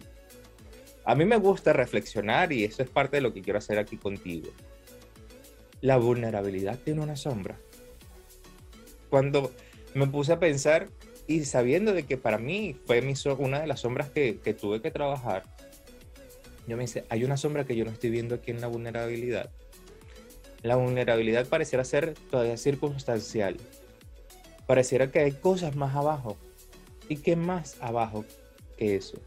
[1.06, 3.98] A mí me gusta reflexionar y eso es parte de lo que quiero hacer aquí
[3.98, 4.50] contigo.
[5.82, 7.56] La vulnerabilidad tiene una sombra.
[9.12, 9.52] Cuando
[9.94, 10.90] me puse a pensar
[11.28, 14.82] y sabiendo de que para mí fue mi una de las sombras que, que tuve
[14.82, 15.44] que trabajar,
[16.68, 19.52] yo me dice, hay una sombra que yo no estoy viendo aquí en la vulnerabilidad.
[20.64, 23.58] La vulnerabilidad pareciera ser todavía circunstancial.
[24.68, 26.38] Pareciera que hay cosas más abajo.
[27.10, 28.26] ¿Y qué más abajo
[28.78, 29.18] que eso?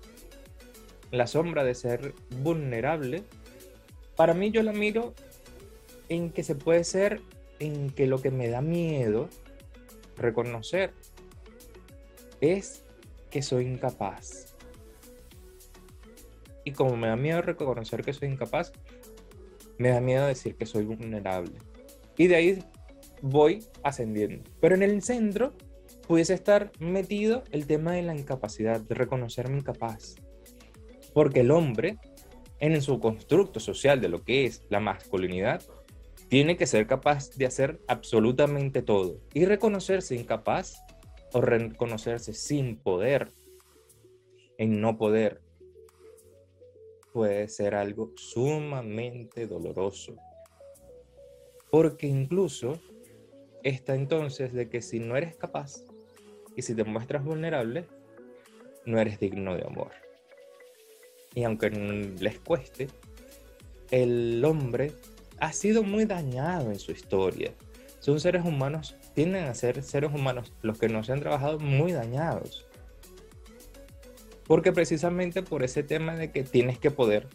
[1.11, 3.23] La sombra de ser vulnerable,
[4.17, 5.15] para mí yo la miro
[6.09, 7.21] en que se puede ser,
[7.59, 9.29] en que lo que me da miedo
[10.17, 10.93] reconocer
[12.41, 12.83] es
[13.31, 14.55] que soy incapaz
[16.65, 18.73] y como me da miedo reconocer que soy incapaz,
[19.79, 21.53] me da miedo decir que soy vulnerable.
[22.17, 22.59] Y de ahí
[23.23, 24.45] voy ascendiendo.
[24.61, 25.53] Pero en el centro
[26.07, 30.17] pudiese estar metido el tema de la incapacidad, de reconocerme incapaz.
[31.13, 31.99] Porque el hombre,
[32.61, 35.63] en su constructo social de lo que es la masculinidad,
[36.29, 39.21] tiene que ser capaz de hacer absolutamente todo.
[39.33, 40.75] Y reconocerse incapaz
[41.33, 43.31] o reconocerse sin poder,
[44.59, 45.44] en no poder,
[47.15, 50.17] puede ser algo sumamente doloroso.
[51.71, 52.81] Porque incluso
[53.63, 55.85] está entonces de que si no eres capaz
[56.57, 57.87] y si te muestras vulnerable,
[58.85, 59.93] no eres digno de amor.
[61.37, 62.89] Y aunque les cueste,
[63.93, 64.91] el hombre
[65.39, 67.53] ha sido muy dañado en su historia.
[68.01, 72.67] Son seres humanos tienden a ser seres humanos los que no han trabajado muy dañados.
[74.47, 77.29] Porque precisamente por ese tema de que tienes que poder,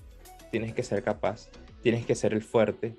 [0.52, 1.50] tienes que ser capaz,
[1.82, 2.96] tienes que ser el fuerte,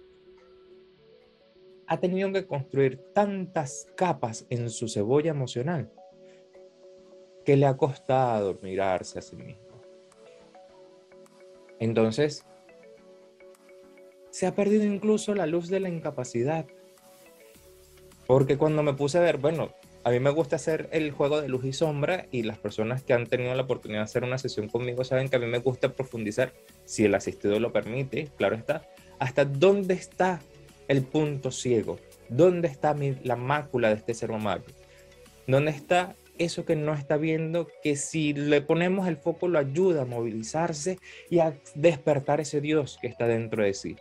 [1.87, 5.93] ha tenido que construir tantas capas en su cebolla emocional
[7.45, 9.83] que le ha costado mirarse a sí mismo.
[11.81, 12.45] Entonces,
[14.31, 16.67] se ha perdido incluso la luz de la incapacidad.
[18.27, 21.49] Porque cuando me puse a ver, bueno, a mí me gusta hacer el juego de
[21.49, 24.69] luz y sombra y las personas que han tenido la oportunidad de hacer una sesión
[24.69, 26.53] conmigo saben que a mí me gusta profundizar,
[26.85, 30.41] si el asistido lo permite, claro está, hasta dónde está
[30.89, 34.65] el punto ciego, dónde está la mácula de este ser humano,
[35.47, 40.03] dónde está eso que no está viendo, que si le ponemos el foco lo ayuda
[40.03, 43.97] a movilizarse y a despertar ese Dios que está dentro de sí.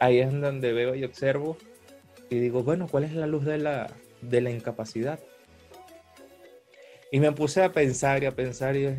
[0.00, 1.56] Ahí es donde veo y observo
[2.32, 3.92] y digo, bueno, ¿cuál es la luz de la,
[4.22, 5.20] de la incapacidad?
[7.10, 8.96] Y me puse a pensar y a pensar y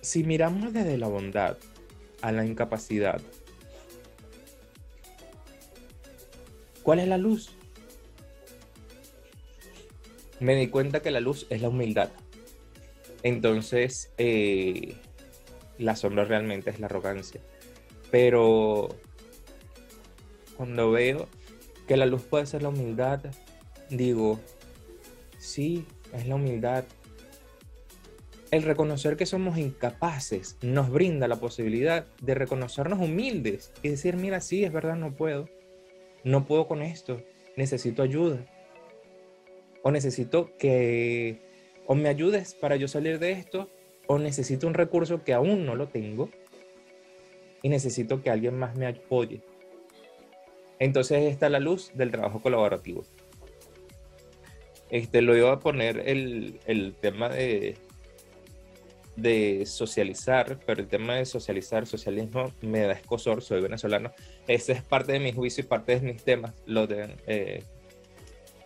[0.00, 1.58] si miramos desde la bondad
[2.22, 3.20] a la incapacidad,
[6.82, 7.50] ¿cuál es la luz?
[10.40, 12.10] me di cuenta que la luz es la humildad.
[13.22, 14.94] Entonces, eh,
[15.78, 17.40] la sombra realmente es la arrogancia.
[18.10, 18.88] Pero
[20.56, 21.28] cuando veo
[21.88, 23.20] que la luz puede ser la humildad,
[23.90, 24.38] digo,
[25.38, 26.84] sí, es la humildad.
[28.52, 34.40] El reconocer que somos incapaces nos brinda la posibilidad de reconocernos humildes y decir, mira,
[34.40, 35.48] sí, es verdad, no puedo.
[36.22, 37.22] No puedo con esto,
[37.56, 38.46] necesito ayuda
[39.82, 41.40] o necesito que
[41.86, 43.70] o me ayudes para yo salir de esto,
[44.06, 46.28] o necesito un recurso que aún no lo tengo
[47.62, 49.40] y necesito que alguien más me apoye.
[50.78, 53.04] Entonces está la luz del trabajo colaborativo.
[54.90, 57.76] Este, lo iba a poner el, el tema de,
[59.16, 64.12] de socializar, pero el tema de socializar, socialismo, me da escosor, soy venezolano.
[64.46, 66.54] Ese es parte de mi juicio y parte de mis temas.
[66.66, 67.62] Lo de, eh,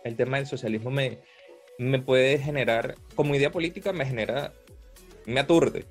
[0.03, 1.17] el tema del socialismo me,
[1.77, 4.53] me puede generar, como idea política, me genera,
[5.25, 5.85] me aturde.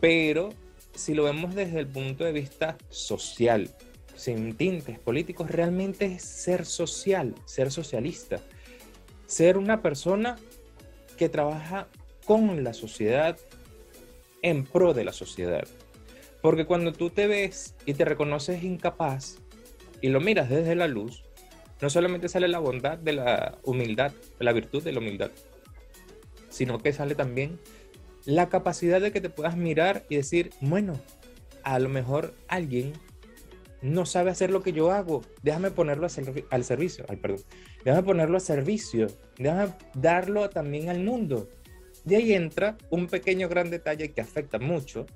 [0.00, 0.50] Pero
[0.94, 3.70] si lo vemos desde el punto de vista social,
[4.18, 8.40] sin tintes políticos, realmente es ser social, ser socialista.
[9.26, 10.36] Ser una persona
[11.16, 11.86] que trabaja
[12.26, 13.38] con la sociedad,
[14.42, 15.66] en pro de la sociedad.
[16.42, 19.38] Porque cuando tú te ves y te reconoces incapaz
[20.00, 21.22] y lo miras desde la luz,
[21.80, 25.30] no solamente sale la bondad de la humildad, la virtud de la humildad,
[26.48, 27.60] sino que sale también
[28.24, 31.00] la capacidad de que te puedas mirar y decir, bueno,
[31.62, 32.92] a lo mejor alguien
[33.82, 36.06] no sabe hacer lo que yo hago, déjame ponerlo
[36.50, 37.42] al servicio, perdón,
[37.84, 39.06] déjame ponerlo a servicio,
[39.38, 41.48] déjame darlo también al mundo.
[42.04, 45.06] De ahí entra un pequeño gran detalle que afecta mucho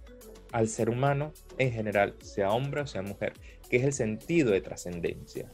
[0.52, 3.32] al ser humano en general, sea hombre o sea mujer,
[3.68, 5.50] que es el sentido de trascendencia.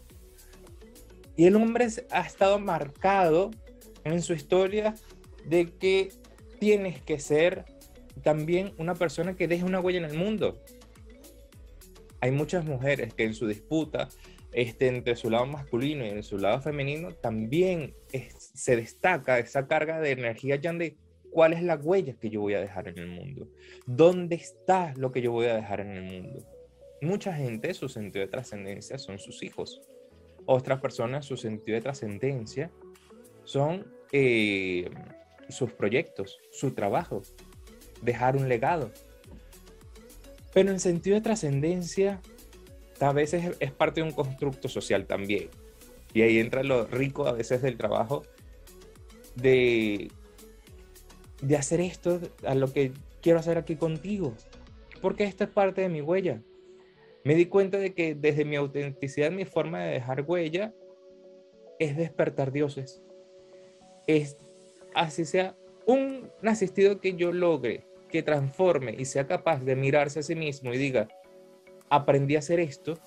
[1.36, 3.52] Y el hombre ha estado marcado
[4.04, 4.94] en su historia
[5.46, 6.10] de que
[6.58, 7.64] tienes que ser
[8.22, 10.60] también una persona que deje una huella en el mundo.
[12.20, 14.08] Hay muchas mujeres que en su disputa
[14.52, 17.94] este, entre su lado masculino y en su lado femenino también
[18.38, 20.96] se destaca esa carga de energía ya de
[21.30, 23.48] cuál es la huella que yo voy a dejar en el mundo.
[23.86, 26.46] ¿Dónde está lo que yo voy a dejar en el mundo?
[27.00, 29.80] Mucha gente, su sentido de trascendencia son sus hijos
[30.50, 32.70] otras personas, su sentido de trascendencia
[33.44, 34.88] son eh,
[35.50, 37.22] sus proyectos, su trabajo,
[38.00, 38.90] dejar un legado.
[40.52, 42.20] Pero en sentido de trascendencia,
[43.00, 45.48] a veces es parte de un constructo social también.
[46.14, 48.24] Y ahí entra lo rico a veces del trabajo
[49.36, 50.10] de,
[51.42, 54.34] de hacer esto a lo que quiero hacer aquí contigo.
[55.02, 56.40] Porque esta es parte de mi huella
[57.28, 60.74] me di cuenta de que desde mi autenticidad, mi forma de dejar huella
[61.78, 63.02] es despertar dioses.
[64.06, 64.38] Es
[64.94, 65.54] así sea
[65.86, 70.72] un asistido que yo logre, que transforme y sea capaz de mirarse a sí mismo
[70.72, 71.08] y diga,
[71.90, 72.98] aprendí a hacer esto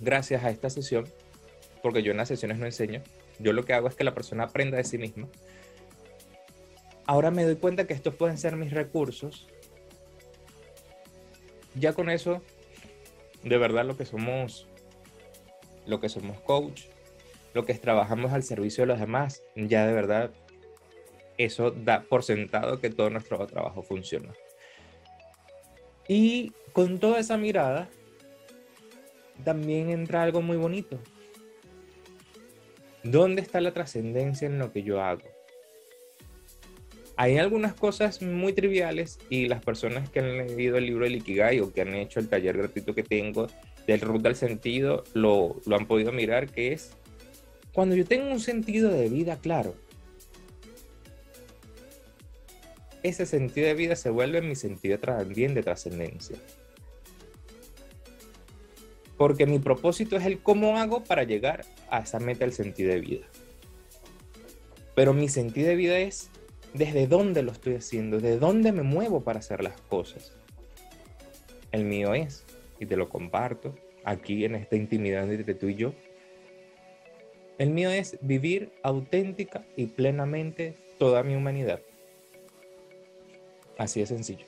[0.00, 1.06] gracias a esta sesión,
[1.82, 3.02] porque yo en las sesiones no enseño,
[3.38, 5.28] yo lo que hago es que la persona aprenda de sí misma.
[7.06, 9.46] Ahora me doy cuenta que estos pueden ser mis recursos.
[11.74, 12.42] Ya con eso
[13.42, 14.66] de verdad lo que somos,
[15.86, 16.82] lo que somos coach,
[17.54, 20.30] lo que trabajamos al servicio de los demás, ya de verdad
[21.38, 24.34] eso da por sentado que todo nuestro trabajo funciona.
[26.08, 27.88] Y con toda esa mirada,
[29.44, 30.98] también entra algo muy bonito.
[33.04, 35.22] ¿Dónde está la trascendencia en lo que yo hago?
[37.16, 41.60] Hay algunas cosas muy triviales y las personas que han leído el libro de Ikigai
[41.60, 43.48] o que han hecho el taller gratuito que tengo
[43.86, 46.92] del Ruta al Sentido lo, lo han podido mirar, que es
[47.72, 49.74] cuando yo tengo un sentido de vida claro,
[53.02, 56.36] ese sentido de vida se vuelve mi sentido también de trascendencia.
[59.16, 63.00] Porque mi propósito es el cómo hago para llegar a esa meta del sentido de
[63.00, 63.26] vida.
[64.94, 66.30] Pero mi sentido de vida es
[66.74, 70.32] desde dónde lo estoy haciendo, de dónde me muevo para hacer las cosas.
[71.72, 72.44] El mío es,
[72.78, 75.92] y te lo comparto aquí en esta intimidad entre tú y yo,
[77.58, 81.80] el mío es vivir auténtica y plenamente toda mi humanidad.
[83.78, 84.44] Así de sencillo.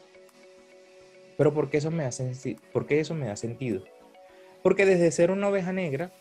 [1.39, 3.85] Pero ¿por qué eso me hace, por qué eso me da sentido?
[4.63, 6.13] Porque desde ser una oveja negra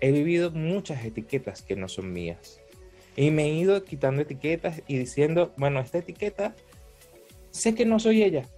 [0.00, 2.60] he vivido muchas etiquetas que no son mías.
[3.14, 6.56] Y me he ido quitando etiquetas y diciendo, bueno, esta etiqueta,
[7.50, 8.48] sé que no soy ella,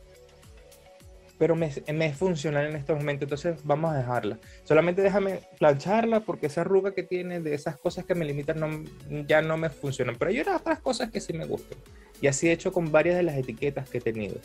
[1.41, 4.39] pero me, me es funcional en estos momentos, entonces vamos a dejarla.
[4.63, 8.85] Solamente déjame plancharla porque esa arruga que tiene de esas cosas que me limitan
[9.27, 11.79] ya no me funcionan, pero hay otras cosas que sí me gustan.
[12.21, 14.37] Y así he hecho con varias de las etiquetas que he tenido.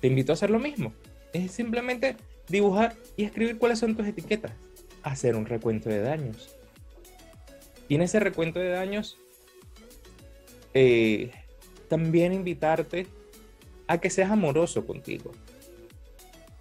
[0.00, 0.92] Te invito a hacer lo mismo.
[1.32, 2.14] Es simplemente
[2.48, 4.52] dibujar y escribir cuáles son tus etiquetas.
[5.02, 6.56] Hacer un recuento de daños.
[7.88, 9.18] Y en ese recuento de daños,
[10.72, 11.32] eh,
[11.88, 13.08] también invitarte
[13.90, 15.32] a que seas amoroso contigo,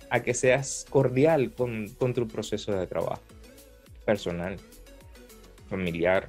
[0.09, 3.21] a que seas cordial con, tu proceso de trabajo,
[4.03, 4.57] personal,
[5.69, 6.27] familiar,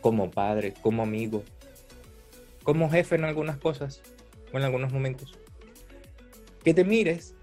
[0.00, 1.42] como padre, como amigo,
[2.62, 4.02] como jefe en algunas cosas
[4.52, 5.36] o en algunos momentos.
[6.62, 7.34] Que te mires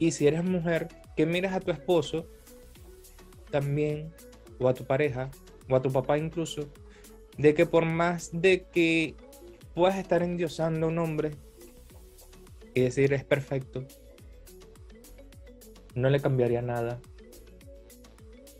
[0.00, 2.26] y si eres mujer, que mires a tu esposo
[3.52, 4.12] también,
[4.58, 5.30] o a tu pareja,
[5.70, 6.68] o a tu papá incluso,
[7.36, 9.14] de que por más de que
[9.78, 11.30] puedas estar endiosando a un hombre
[12.74, 13.84] y decir es perfecto,
[15.94, 17.00] no le cambiaría nada.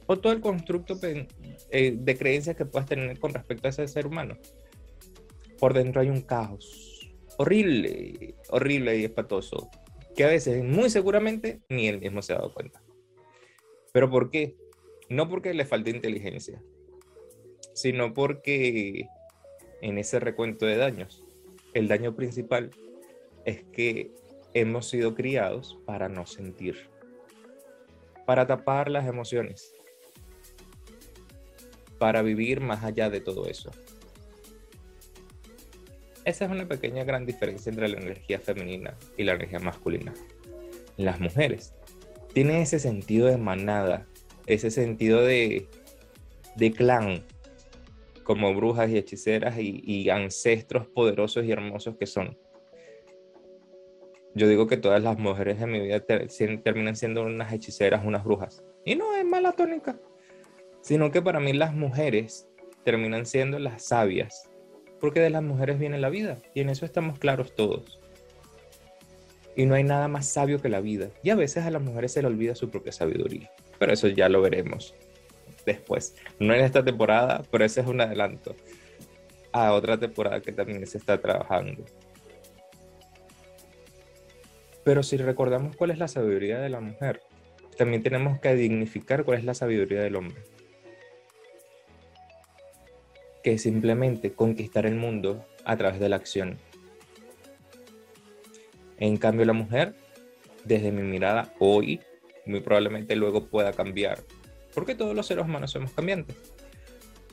[0.07, 4.07] O todo el constructo eh, de creencias que puedas tener con respecto a ese ser
[4.07, 4.39] humano.
[5.59, 9.71] Por dentro hay un caos horrible, horrible y espatoso,
[10.15, 12.81] que a veces muy seguramente ni él mismo se ha dado cuenta.
[13.93, 14.57] ¿Pero por qué?
[15.09, 16.63] No porque le falte inteligencia,
[17.75, 19.09] sino porque
[19.81, 21.25] en ese recuento de daños,
[21.75, 22.71] el daño principal
[23.45, 24.11] es que
[24.55, 26.89] hemos sido criados para no sentir,
[28.27, 29.75] para tapar las emociones,
[31.99, 33.71] para vivir más allá de todo eso.
[36.25, 40.13] Esa es una pequeña gran diferencia entre la energía femenina y la energía masculina.
[40.97, 41.75] Las mujeres
[42.35, 44.07] tienen ese sentido de manada,
[44.47, 45.67] ese sentido de,
[46.57, 47.25] de clan,
[48.29, 52.37] como brujas y hechiceras y, ancestros poderosos y hermosos que son.
[54.35, 56.01] Yo digo que todas las mujeres de mi vida
[56.63, 58.63] terminan siendo unas hechiceras, unas brujas.
[58.85, 59.99] Y no es mala tónica
[60.83, 62.47] sino que para mí las mujeres
[62.85, 64.51] terminan siendo las sabias,
[65.01, 67.99] porque de las mujeres viene la vida, y en eso estamos claros todos.
[69.57, 72.13] Y no hay nada más sabio que la vida, y a veces a las mujeres
[72.13, 74.95] se le olvida su propia sabiduría, pero eso ya lo veremos
[75.69, 76.17] después.
[76.41, 78.57] No en esta temporada, pero ese es un adelanto
[79.53, 81.85] a otra temporada que también se está trabajando.
[84.85, 87.21] Pero si recordamos cuál es la sabiduría de la mujer,
[87.77, 90.43] también tenemos que dignificar cuál es la sabiduría del hombre
[93.43, 96.59] que simplemente conquistar el mundo a través de la acción.
[98.99, 99.95] En cambio, la mujer,
[100.65, 102.01] desde mi mirada hoy,
[102.47, 104.19] muy probablemente luego pueda cambiar,
[104.79, 106.37] porque todos los seres humanos somos cambiantes.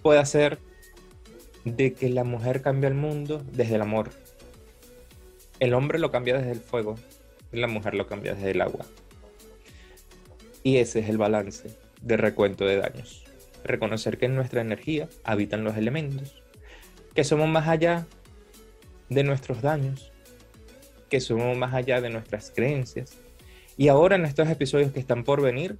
[0.01, 0.57] Puede ser
[1.63, 4.09] de que la mujer cambia el mundo desde el amor.
[5.59, 6.95] El hombre lo cambia desde el fuego,
[7.51, 8.85] la mujer lo cambia desde el agua.
[10.63, 11.69] Y ese es el balance
[12.01, 13.25] de recuento de daños
[13.65, 16.41] reconocer que en nuestra energía habitan los elementos,
[17.13, 18.05] que somos más allá
[19.09, 20.11] de nuestros daños,
[21.09, 23.17] que somos más allá de nuestras creencias.
[23.77, 25.77] Y ahora en estos episodios que están por venir,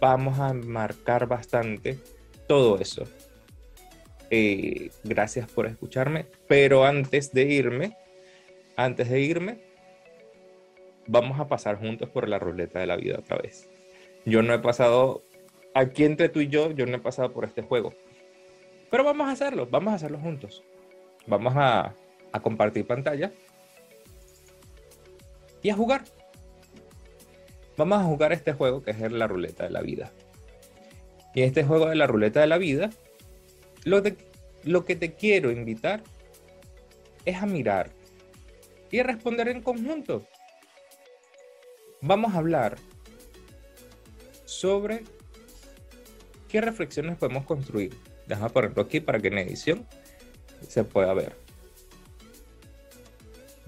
[0.00, 1.98] vamos a marcar bastante
[2.46, 3.04] todo eso.
[4.30, 7.96] Eh, gracias por escucharme, pero antes de irme,
[8.76, 9.58] antes de irme,
[11.06, 13.68] vamos a pasar juntos por la ruleta de la vida otra vez.
[14.26, 15.22] Yo no he pasado
[15.74, 17.94] aquí entre tú y yo, yo no he pasado por este juego.
[18.90, 20.62] Pero vamos a hacerlo, vamos a hacerlo juntos.
[21.26, 21.94] Vamos a,
[22.32, 23.32] a compartir pantalla
[25.62, 26.04] y a jugar.
[27.78, 30.12] Vamos a jugar este juego que es la ruleta de la vida.
[31.34, 32.90] Y este juego de la ruleta de la vida,
[33.84, 34.02] lo,
[34.84, 36.02] que te quiero invitar
[37.24, 37.90] es a mirar
[38.90, 40.26] y a responder en conjunto.
[42.00, 42.76] Vamos a hablar
[44.44, 45.04] sobre
[46.48, 47.94] qué reflexiones podemos construir.
[48.26, 49.86] Déjame ponerlo aquí para que en edición
[50.66, 51.47] se pueda ver.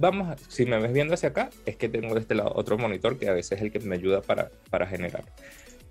[0.01, 3.19] Vamos, si me ves viendo hacia acá, es que tengo de este lado otro monitor
[3.19, 5.25] que a veces es el que me ayuda para, para generar.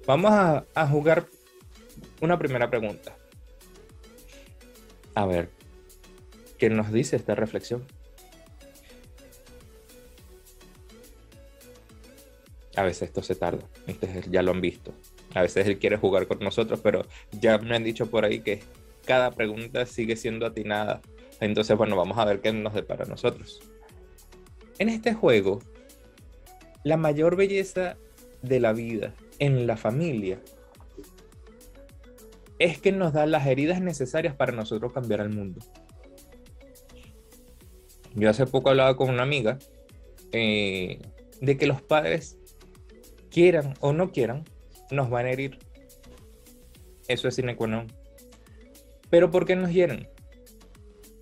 [0.08, 1.28] Vamos a, a jugar
[2.20, 3.16] una primera pregunta.
[5.14, 5.52] A ver,
[6.58, 7.86] ¿qué nos dice esta reflexión?
[12.76, 13.64] A veces esto se tarda,
[14.32, 14.92] ya lo han visto.
[15.36, 18.64] A veces él quiere jugar con nosotros, pero ya me han dicho por ahí que
[19.06, 21.00] cada pregunta sigue siendo atinada.
[21.40, 23.62] Entonces, bueno, vamos a ver qué nos depara a nosotros.
[24.80, 25.60] En este juego,
[26.84, 27.98] la mayor belleza
[28.42, 30.40] de la vida en la familia
[32.60, 35.62] es que nos da las heridas necesarias para nosotros cambiar el mundo.
[38.16, 39.60] Yo hace poco hablaba con una amiga
[40.32, 41.00] eh,
[41.42, 42.38] de que los padres,
[43.30, 44.44] quieran o no quieran,
[44.92, 45.60] nos van a herir.
[47.08, 47.88] Eso es sine qua non.
[49.10, 50.08] Pero ¿por qué nos hieren?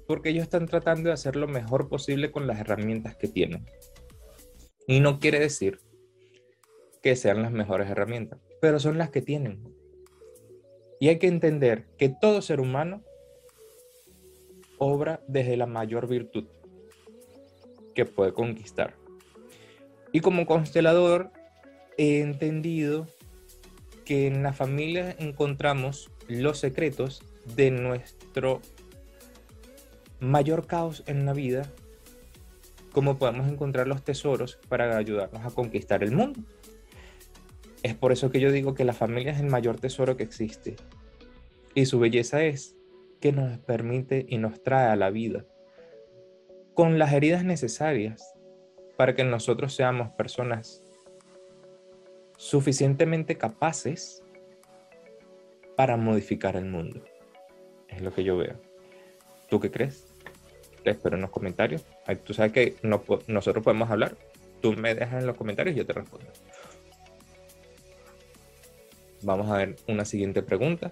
[0.07, 3.65] Porque ellos están tratando de hacer lo mejor posible con las herramientas que tienen.
[4.87, 5.79] Y no quiere decir
[7.03, 9.63] que sean las mejores herramientas, pero son las que tienen.
[10.99, 13.03] Y hay que entender que todo ser humano
[14.77, 16.45] obra desde la mayor virtud
[17.93, 18.95] que puede conquistar.
[20.11, 21.31] Y como constelador
[21.97, 23.07] he entendido
[24.05, 27.23] que en la familia encontramos los secretos
[27.55, 28.61] de nuestro
[30.19, 31.69] mayor caos en la vida,
[32.91, 36.41] como podemos encontrar los tesoros para ayudarnos a conquistar el mundo.
[37.83, 40.75] Es por eso que yo digo que la familia es el mayor tesoro que existe.
[41.75, 42.75] Y su belleza es
[43.21, 45.45] que nos permite y nos trae a la vida
[46.73, 48.35] con las heridas necesarias
[48.97, 50.83] para que nosotros seamos personas
[52.37, 54.23] suficientemente capaces
[55.75, 57.03] para modificar el mundo.
[57.87, 58.61] Es lo que yo veo.
[59.49, 60.06] ¿Tú qué crees?
[60.83, 61.85] Te espero en los comentarios.
[62.23, 62.75] Tú sabes que
[63.27, 64.15] nosotros podemos hablar.
[64.61, 66.27] Tú me dejas en los comentarios y yo te respondo.
[69.21, 70.91] Vamos a ver una siguiente pregunta.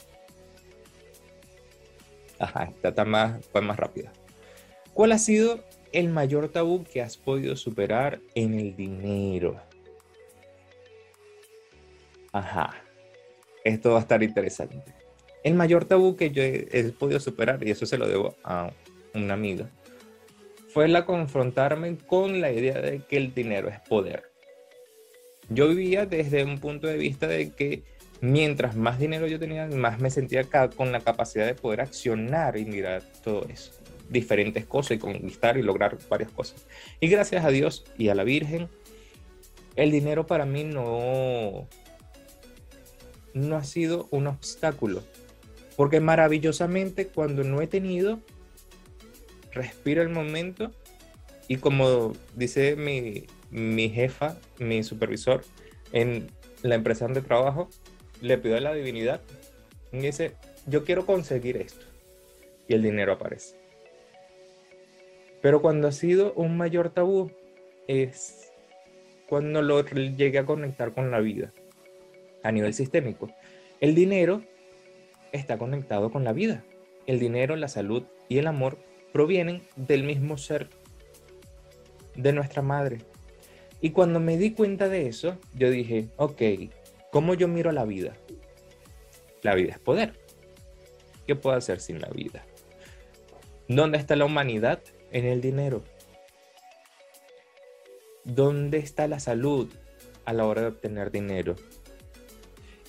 [2.39, 4.11] Ajá, esta está más, fue más rápida.
[4.93, 9.61] ¿Cuál ha sido el mayor tabú que has podido superar en el dinero?
[12.31, 12.75] Ajá,
[13.63, 14.93] esto va a estar interesante.
[15.43, 18.71] El mayor tabú que yo he, podido superar, y eso se lo debo a
[19.15, 19.69] una amiga,
[20.69, 24.23] fue la confrontarme con la idea de que el dinero es poder.
[25.49, 27.83] Yo vivía desde un punto de vista de que
[28.21, 30.43] mientras más dinero yo tenía, más me sentía
[30.75, 33.71] con la capacidad de poder accionar y mirar todo eso,
[34.09, 36.65] diferentes cosas y conquistar y lograr varias cosas.
[36.99, 38.67] Y gracias a Dios y a la Virgen,
[39.75, 41.67] el dinero para mí no,
[43.33, 45.03] no ha sido un obstáculo,
[45.75, 48.19] porque maravillosamente cuando no he tenido,
[49.55, 50.71] respiro el momento
[51.47, 55.43] y como dice mi, mi jefa, mi supervisor
[55.91, 56.27] en
[56.61, 57.69] la empresa donde trabajo,
[58.21, 59.21] le pido a la divinidad
[59.91, 60.33] y dice,
[60.67, 61.85] yo quiero conseguir esto.
[62.67, 63.55] Y el dinero aparece.
[65.41, 67.31] Pero cuando ha sido un mayor tabú
[67.87, 68.51] es
[69.27, 71.53] cuando lo llegué a conectar con la vida
[72.43, 73.31] a nivel sistémico.
[73.79, 74.41] El dinero
[75.31, 76.63] está conectado con la vida.
[77.05, 78.77] El dinero, la salud y el amor
[79.15, 80.67] provienen del mismo ser
[82.15, 82.97] de nuestra madre.
[83.79, 86.41] Y cuando me di cuenta de eso, yo dije, ok,
[87.15, 88.17] ¿Cómo yo miro la vida?
[89.41, 90.19] La vida es poder.
[91.25, 92.45] ¿Qué puedo hacer sin la vida?
[93.69, 94.81] ¿Dónde está la humanidad?
[95.13, 95.81] En el dinero.
[98.25, 99.71] ¿Dónde está la salud
[100.25, 101.55] a la hora de obtener dinero?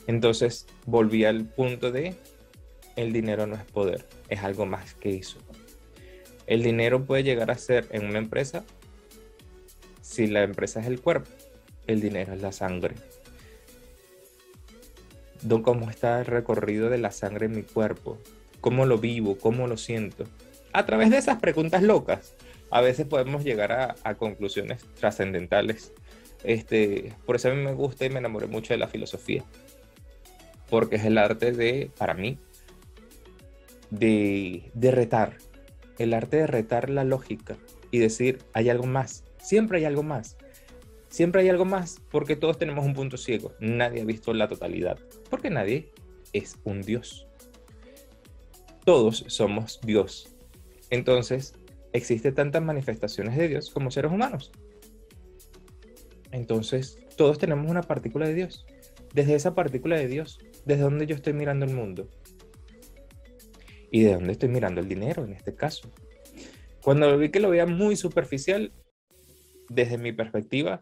[0.08, 2.16] Entonces volví al punto de
[2.96, 5.38] el dinero no es poder, es algo más que eso.
[6.46, 8.64] El dinero puede llegar a ser en una empresa
[10.00, 11.30] si la empresa es el cuerpo,
[11.86, 12.94] el dinero es la sangre
[15.62, 18.18] cómo está el recorrido de la sangre en mi cuerpo,
[18.60, 20.24] cómo lo vivo, cómo lo siento.
[20.72, 22.34] A través de esas preguntas locas,
[22.70, 25.92] a veces podemos llegar a, conclusiones trascendentales.
[26.44, 29.44] Este, por eso a mí me gusta y me enamoré mucho de la filosofía,
[30.68, 32.38] porque es el arte de, para mí,
[33.90, 35.36] de, de retar,
[35.98, 37.56] el arte de retar la lógica
[37.90, 40.36] y decir, hay algo más, siempre hay algo más
[41.16, 43.54] Siempre hay algo más porque todos tenemos un punto ciego.
[43.58, 44.98] Nadie ha visto la totalidad
[45.30, 45.90] porque nadie
[46.32, 47.26] es un Dios.
[48.84, 50.36] Todos somos Dios.
[50.90, 51.54] Entonces,
[51.94, 54.52] existen tantas manifestaciones de Dios como seres humanos.
[56.32, 58.66] Entonces, todos tenemos una partícula de Dios.
[59.14, 62.10] Desde esa partícula de Dios, desde donde yo estoy mirando el mundo.
[63.90, 65.90] Y de dónde estoy mirando el dinero en este caso.
[66.82, 68.72] Cuando vi que lo veía muy superficial,
[69.68, 70.80] desde mi perspectiva,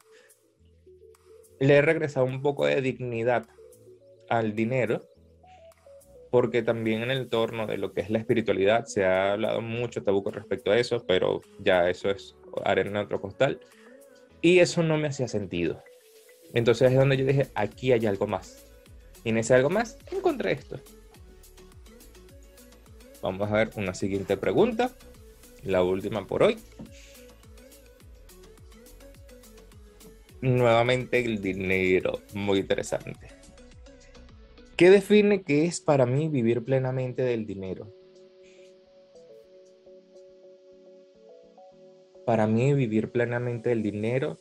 [1.61, 3.47] le he regresado un poco de dignidad
[4.29, 5.01] al dinero,
[6.31, 10.03] porque también en el entorno de lo que es la espiritualidad se ha hablado mucho
[10.03, 12.35] tabú con respecto a eso, pero ya eso es
[12.65, 13.61] arena en otro costal.
[14.43, 15.83] Y eso no me hacía sentido.
[16.53, 18.67] Entonces es donde yo dije, aquí hay algo más.
[19.23, 20.79] Y en ese algo más encontré esto.
[23.25, 24.91] Vamos a ver una siguiente pregunta,
[25.63, 26.59] la última por hoy.
[30.43, 33.29] Nuevamente el dinero, muy interesante.
[34.77, 37.91] ¿Qué define qué es para mí vivir plenamente del dinero?
[42.27, 44.39] Para mí vivir plenamente del dinero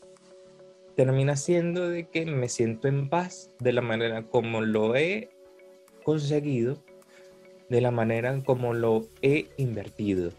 [0.97, 5.29] termina siendo de que me siento en paz de la manera como lo he
[6.03, 6.82] conseguido,
[7.73, 10.31] de la manera como lo he invertido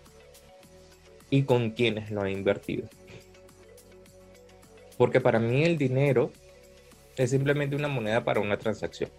[1.30, 2.88] y con quienes lo he invertido.
[4.96, 6.30] Porque para mí el dinero
[7.16, 9.10] es simplemente una moneda para una transacción.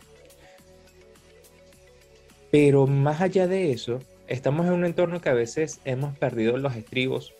[2.51, 6.74] Pero más allá de eso, estamos en un entorno que a veces hemos perdido los
[6.78, 7.34] estribos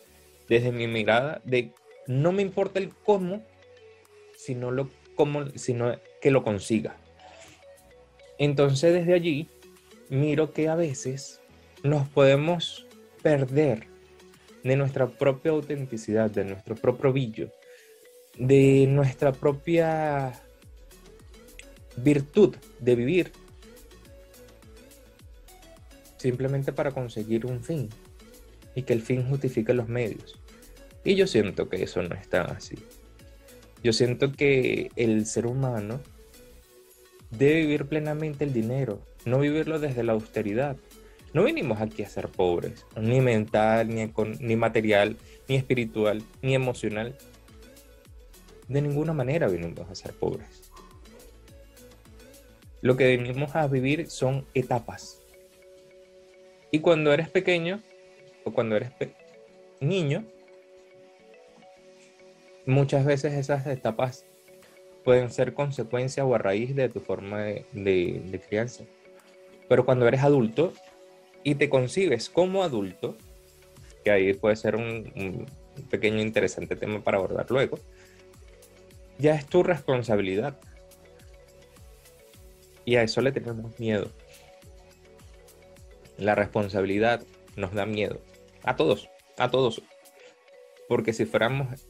[0.46, 1.72] desde mi mirada de
[2.06, 3.42] no me importa el cómo,
[4.36, 6.98] sino, lo, cómo, sino que lo consiga.
[8.36, 9.48] Entonces desde allí
[10.08, 11.40] miro que a veces
[11.82, 12.86] nos podemos
[13.22, 13.86] perder
[14.62, 17.50] de nuestra propia autenticidad, de nuestro propio brillo,
[18.38, 20.32] de nuestra propia
[21.96, 23.32] virtud de vivir
[26.18, 27.88] simplemente para conseguir un fin
[28.74, 30.38] y que el fin justifique los medios.
[31.04, 32.76] Y yo siento que eso no está así.
[33.82, 36.00] Yo siento que el ser humano
[37.30, 40.76] debe vivir plenamente el dinero, no vivirlo desde la austeridad.
[41.34, 44.10] No vinimos aquí a ser pobres, ni mental, ni,
[44.40, 45.16] ni material,
[45.48, 47.14] ni espiritual, ni emocional.
[48.68, 50.72] De ninguna manera vinimos a ser pobres.
[52.80, 55.20] Lo que venimos a vivir son etapas.
[56.70, 57.82] Y cuando eres pequeño,
[58.44, 58.92] o cuando eres
[59.80, 60.24] niño,
[62.64, 64.24] muchas veces esas etapas
[65.04, 68.84] pueden ser consecuencia o a raíz de tu forma de, crianza.
[69.68, 70.72] Pero cuando eres adulto
[71.42, 73.16] y te concibes como adulto,
[74.04, 75.46] que ahí puede ser un,
[75.90, 77.78] pequeño interesante tema para abordar luego,
[79.18, 80.58] ya es tu responsabilidad.
[82.84, 84.10] Y a eso le tenemos miedo.
[86.18, 87.24] La responsabilidad
[87.56, 88.20] nos da miedo.
[88.62, 89.08] A todos,
[89.38, 89.82] a todos.
[90.88, 91.84] Porque si fuéramos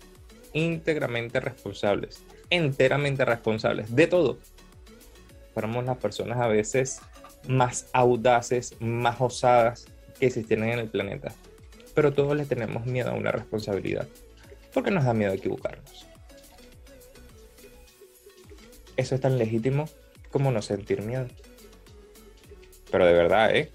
[0.55, 4.39] íntegramente responsables, enteramente responsables de todo.
[5.53, 7.03] Fuéramos las personas a veces
[7.49, 9.87] más audaces, más osadas
[10.19, 11.33] que existen en el planeta.
[11.95, 14.07] Pero todos le tenemos miedo a una responsabilidad,
[14.73, 16.07] porque nos da miedo equivocarnos.
[18.97, 19.89] Eso es tan legítimo
[20.31, 21.27] como no sentir miedo.
[22.91, 23.73] Pero de verdad, ¿eh?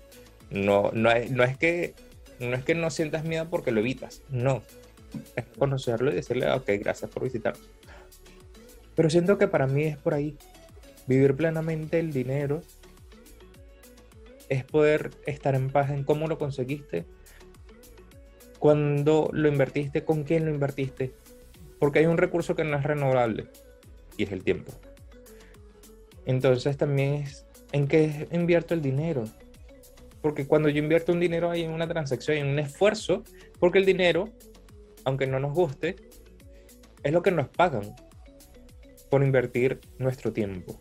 [0.49, 1.93] No, es que,
[2.39, 4.63] no es que no sientas miedo porque lo evitas, no
[5.35, 7.53] es conocerlo y decirle, ok, gracias por visitar.
[8.95, 10.37] Pero siento que para mí es por ahí.
[11.07, 12.61] Vivir plenamente el dinero
[14.51, 17.05] es poder estar en paz en cómo lo conseguiste,
[18.59, 21.13] cuando lo invertiste, con quién lo invertiste.
[21.79, 23.47] Porque hay un recurso que no es renovable
[24.17, 24.73] y es el tiempo.
[26.25, 29.23] Entonces también es en qué invierto el dinero.
[30.21, 33.23] Porque cuando yo invierto un dinero hay una transacción, hay un esfuerzo,
[33.57, 34.29] porque el dinero
[35.05, 35.95] aunque no nos guste,
[37.03, 37.95] es lo que nos pagan
[39.09, 40.79] por invertir nuestro tiempo.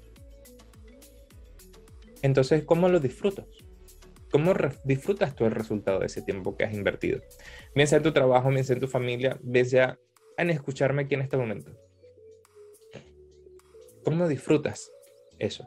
[2.22, 3.46] Entonces, ¿cómo lo disfrutas?
[4.30, 4.54] ¿Cómo
[4.84, 7.20] disfrutas tú el resultado de ese tiempo que has invertido?
[7.74, 9.98] Bien sea en tu trabajo, bien sea en tu familia, bien sea
[10.36, 11.72] en escucharme aquí en este momento.
[14.04, 14.90] ¿Cómo disfrutas
[15.38, 15.66] eso?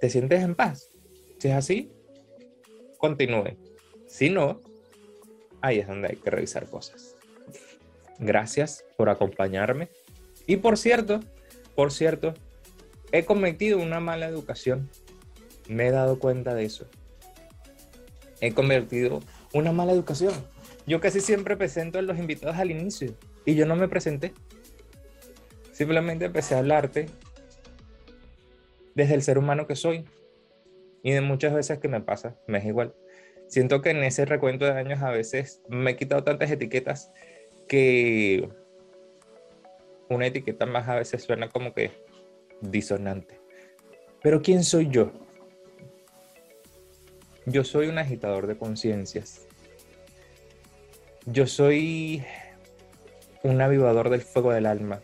[0.00, 0.90] ¿Te sientes en paz?
[1.38, 1.92] Si es así,
[2.98, 3.56] continúe.
[4.06, 4.60] Si no,
[5.60, 7.16] ahí es donde hay que revisar cosas.
[8.18, 9.88] Gracias por acompañarme.
[10.46, 11.20] Y por cierto,
[11.74, 12.34] por cierto,
[13.10, 14.90] he cometido una mala educación.
[15.68, 16.86] Me he dado cuenta de eso.
[18.44, 19.20] He convertido
[19.54, 20.34] una mala educación.
[20.86, 23.14] Yo casi siempre presento a los invitados al inicio
[23.46, 24.34] y yo no me presenté.
[25.72, 27.06] Simplemente empecé a hablarte
[28.94, 30.04] desde el ser humano que soy.
[31.02, 32.94] Y de muchas veces que me pasa, me es igual.
[33.48, 37.12] Siento que en ese recuento de años a veces me he quitado tantas etiquetas
[37.66, 38.46] que
[40.10, 41.92] una etiqueta más a veces suena como que
[42.60, 43.40] disonante.
[44.22, 45.12] Pero ¿quién soy yo?
[47.46, 49.46] Yo soy un agitador de conciencias.
[51.26, 52.24] Yo soy
[53.42, 55.02] un avivador del fuego del alma.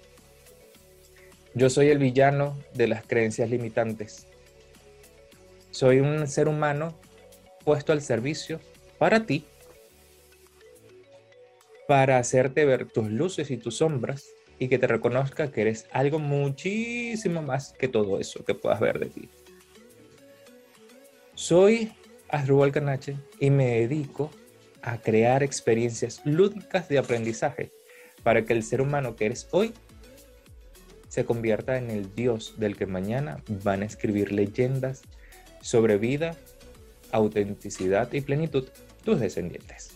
[1.55, 4.27] Yo soy el villano de las creencias limitantes.
[5.71, 6.99] Soy un ser humano
[7.65, 8.59] puesto al servicio
[8.99, 9.45] para ti,
[11.87, 14.29] para hacerte ver tus luces y tus sombras
[14.59, 18.99] y que te reconozca que eres algo muchísimo más que todo eso que puedas ver
[18.99, 19.29] de ti.
[21.35, 21.93] Soy
[22.31, 24.31] Asdrúbal Canache y me dedico
[24.83, 27.71] a crear experiencias lúdicas de aprendizaje
[28.23, 29.75] para que el ser humano que eres hoy
[31.09, 35.03] se convierta en el Dios del que mañana van a escribir leyendas
[35.61, 36.37] sobre vida,
[37.11, 38.69] autenticidad y plenitud
[39.05, 39.91] tus descendientes.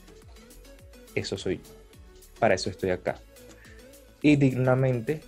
[1.15, 1.71] Eso soy yo.
[2.41, 3.17] Para eso estoy acá.
[4.23, 5.21] Y dignamente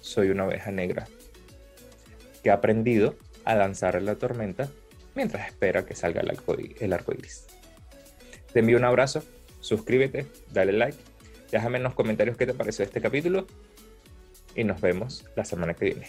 [0.00, 1.06] soy una oveja negra
[2.42, 3.14] que ha aprendido
[3.44, 4.68] a danzar en la tormenta
[5.18, 6.30] mientras espera que salga el
[6.92, 7.46] arco, iris.
[8.52, 9.24] Te envío un abrazo,
[9.58, 10.96] suscríbete, dale like,
[11.50, 13.48] déjame en los comentarios qué te pareció este capítulo
[14.54, 16.08] y nos vemos la semana que viene.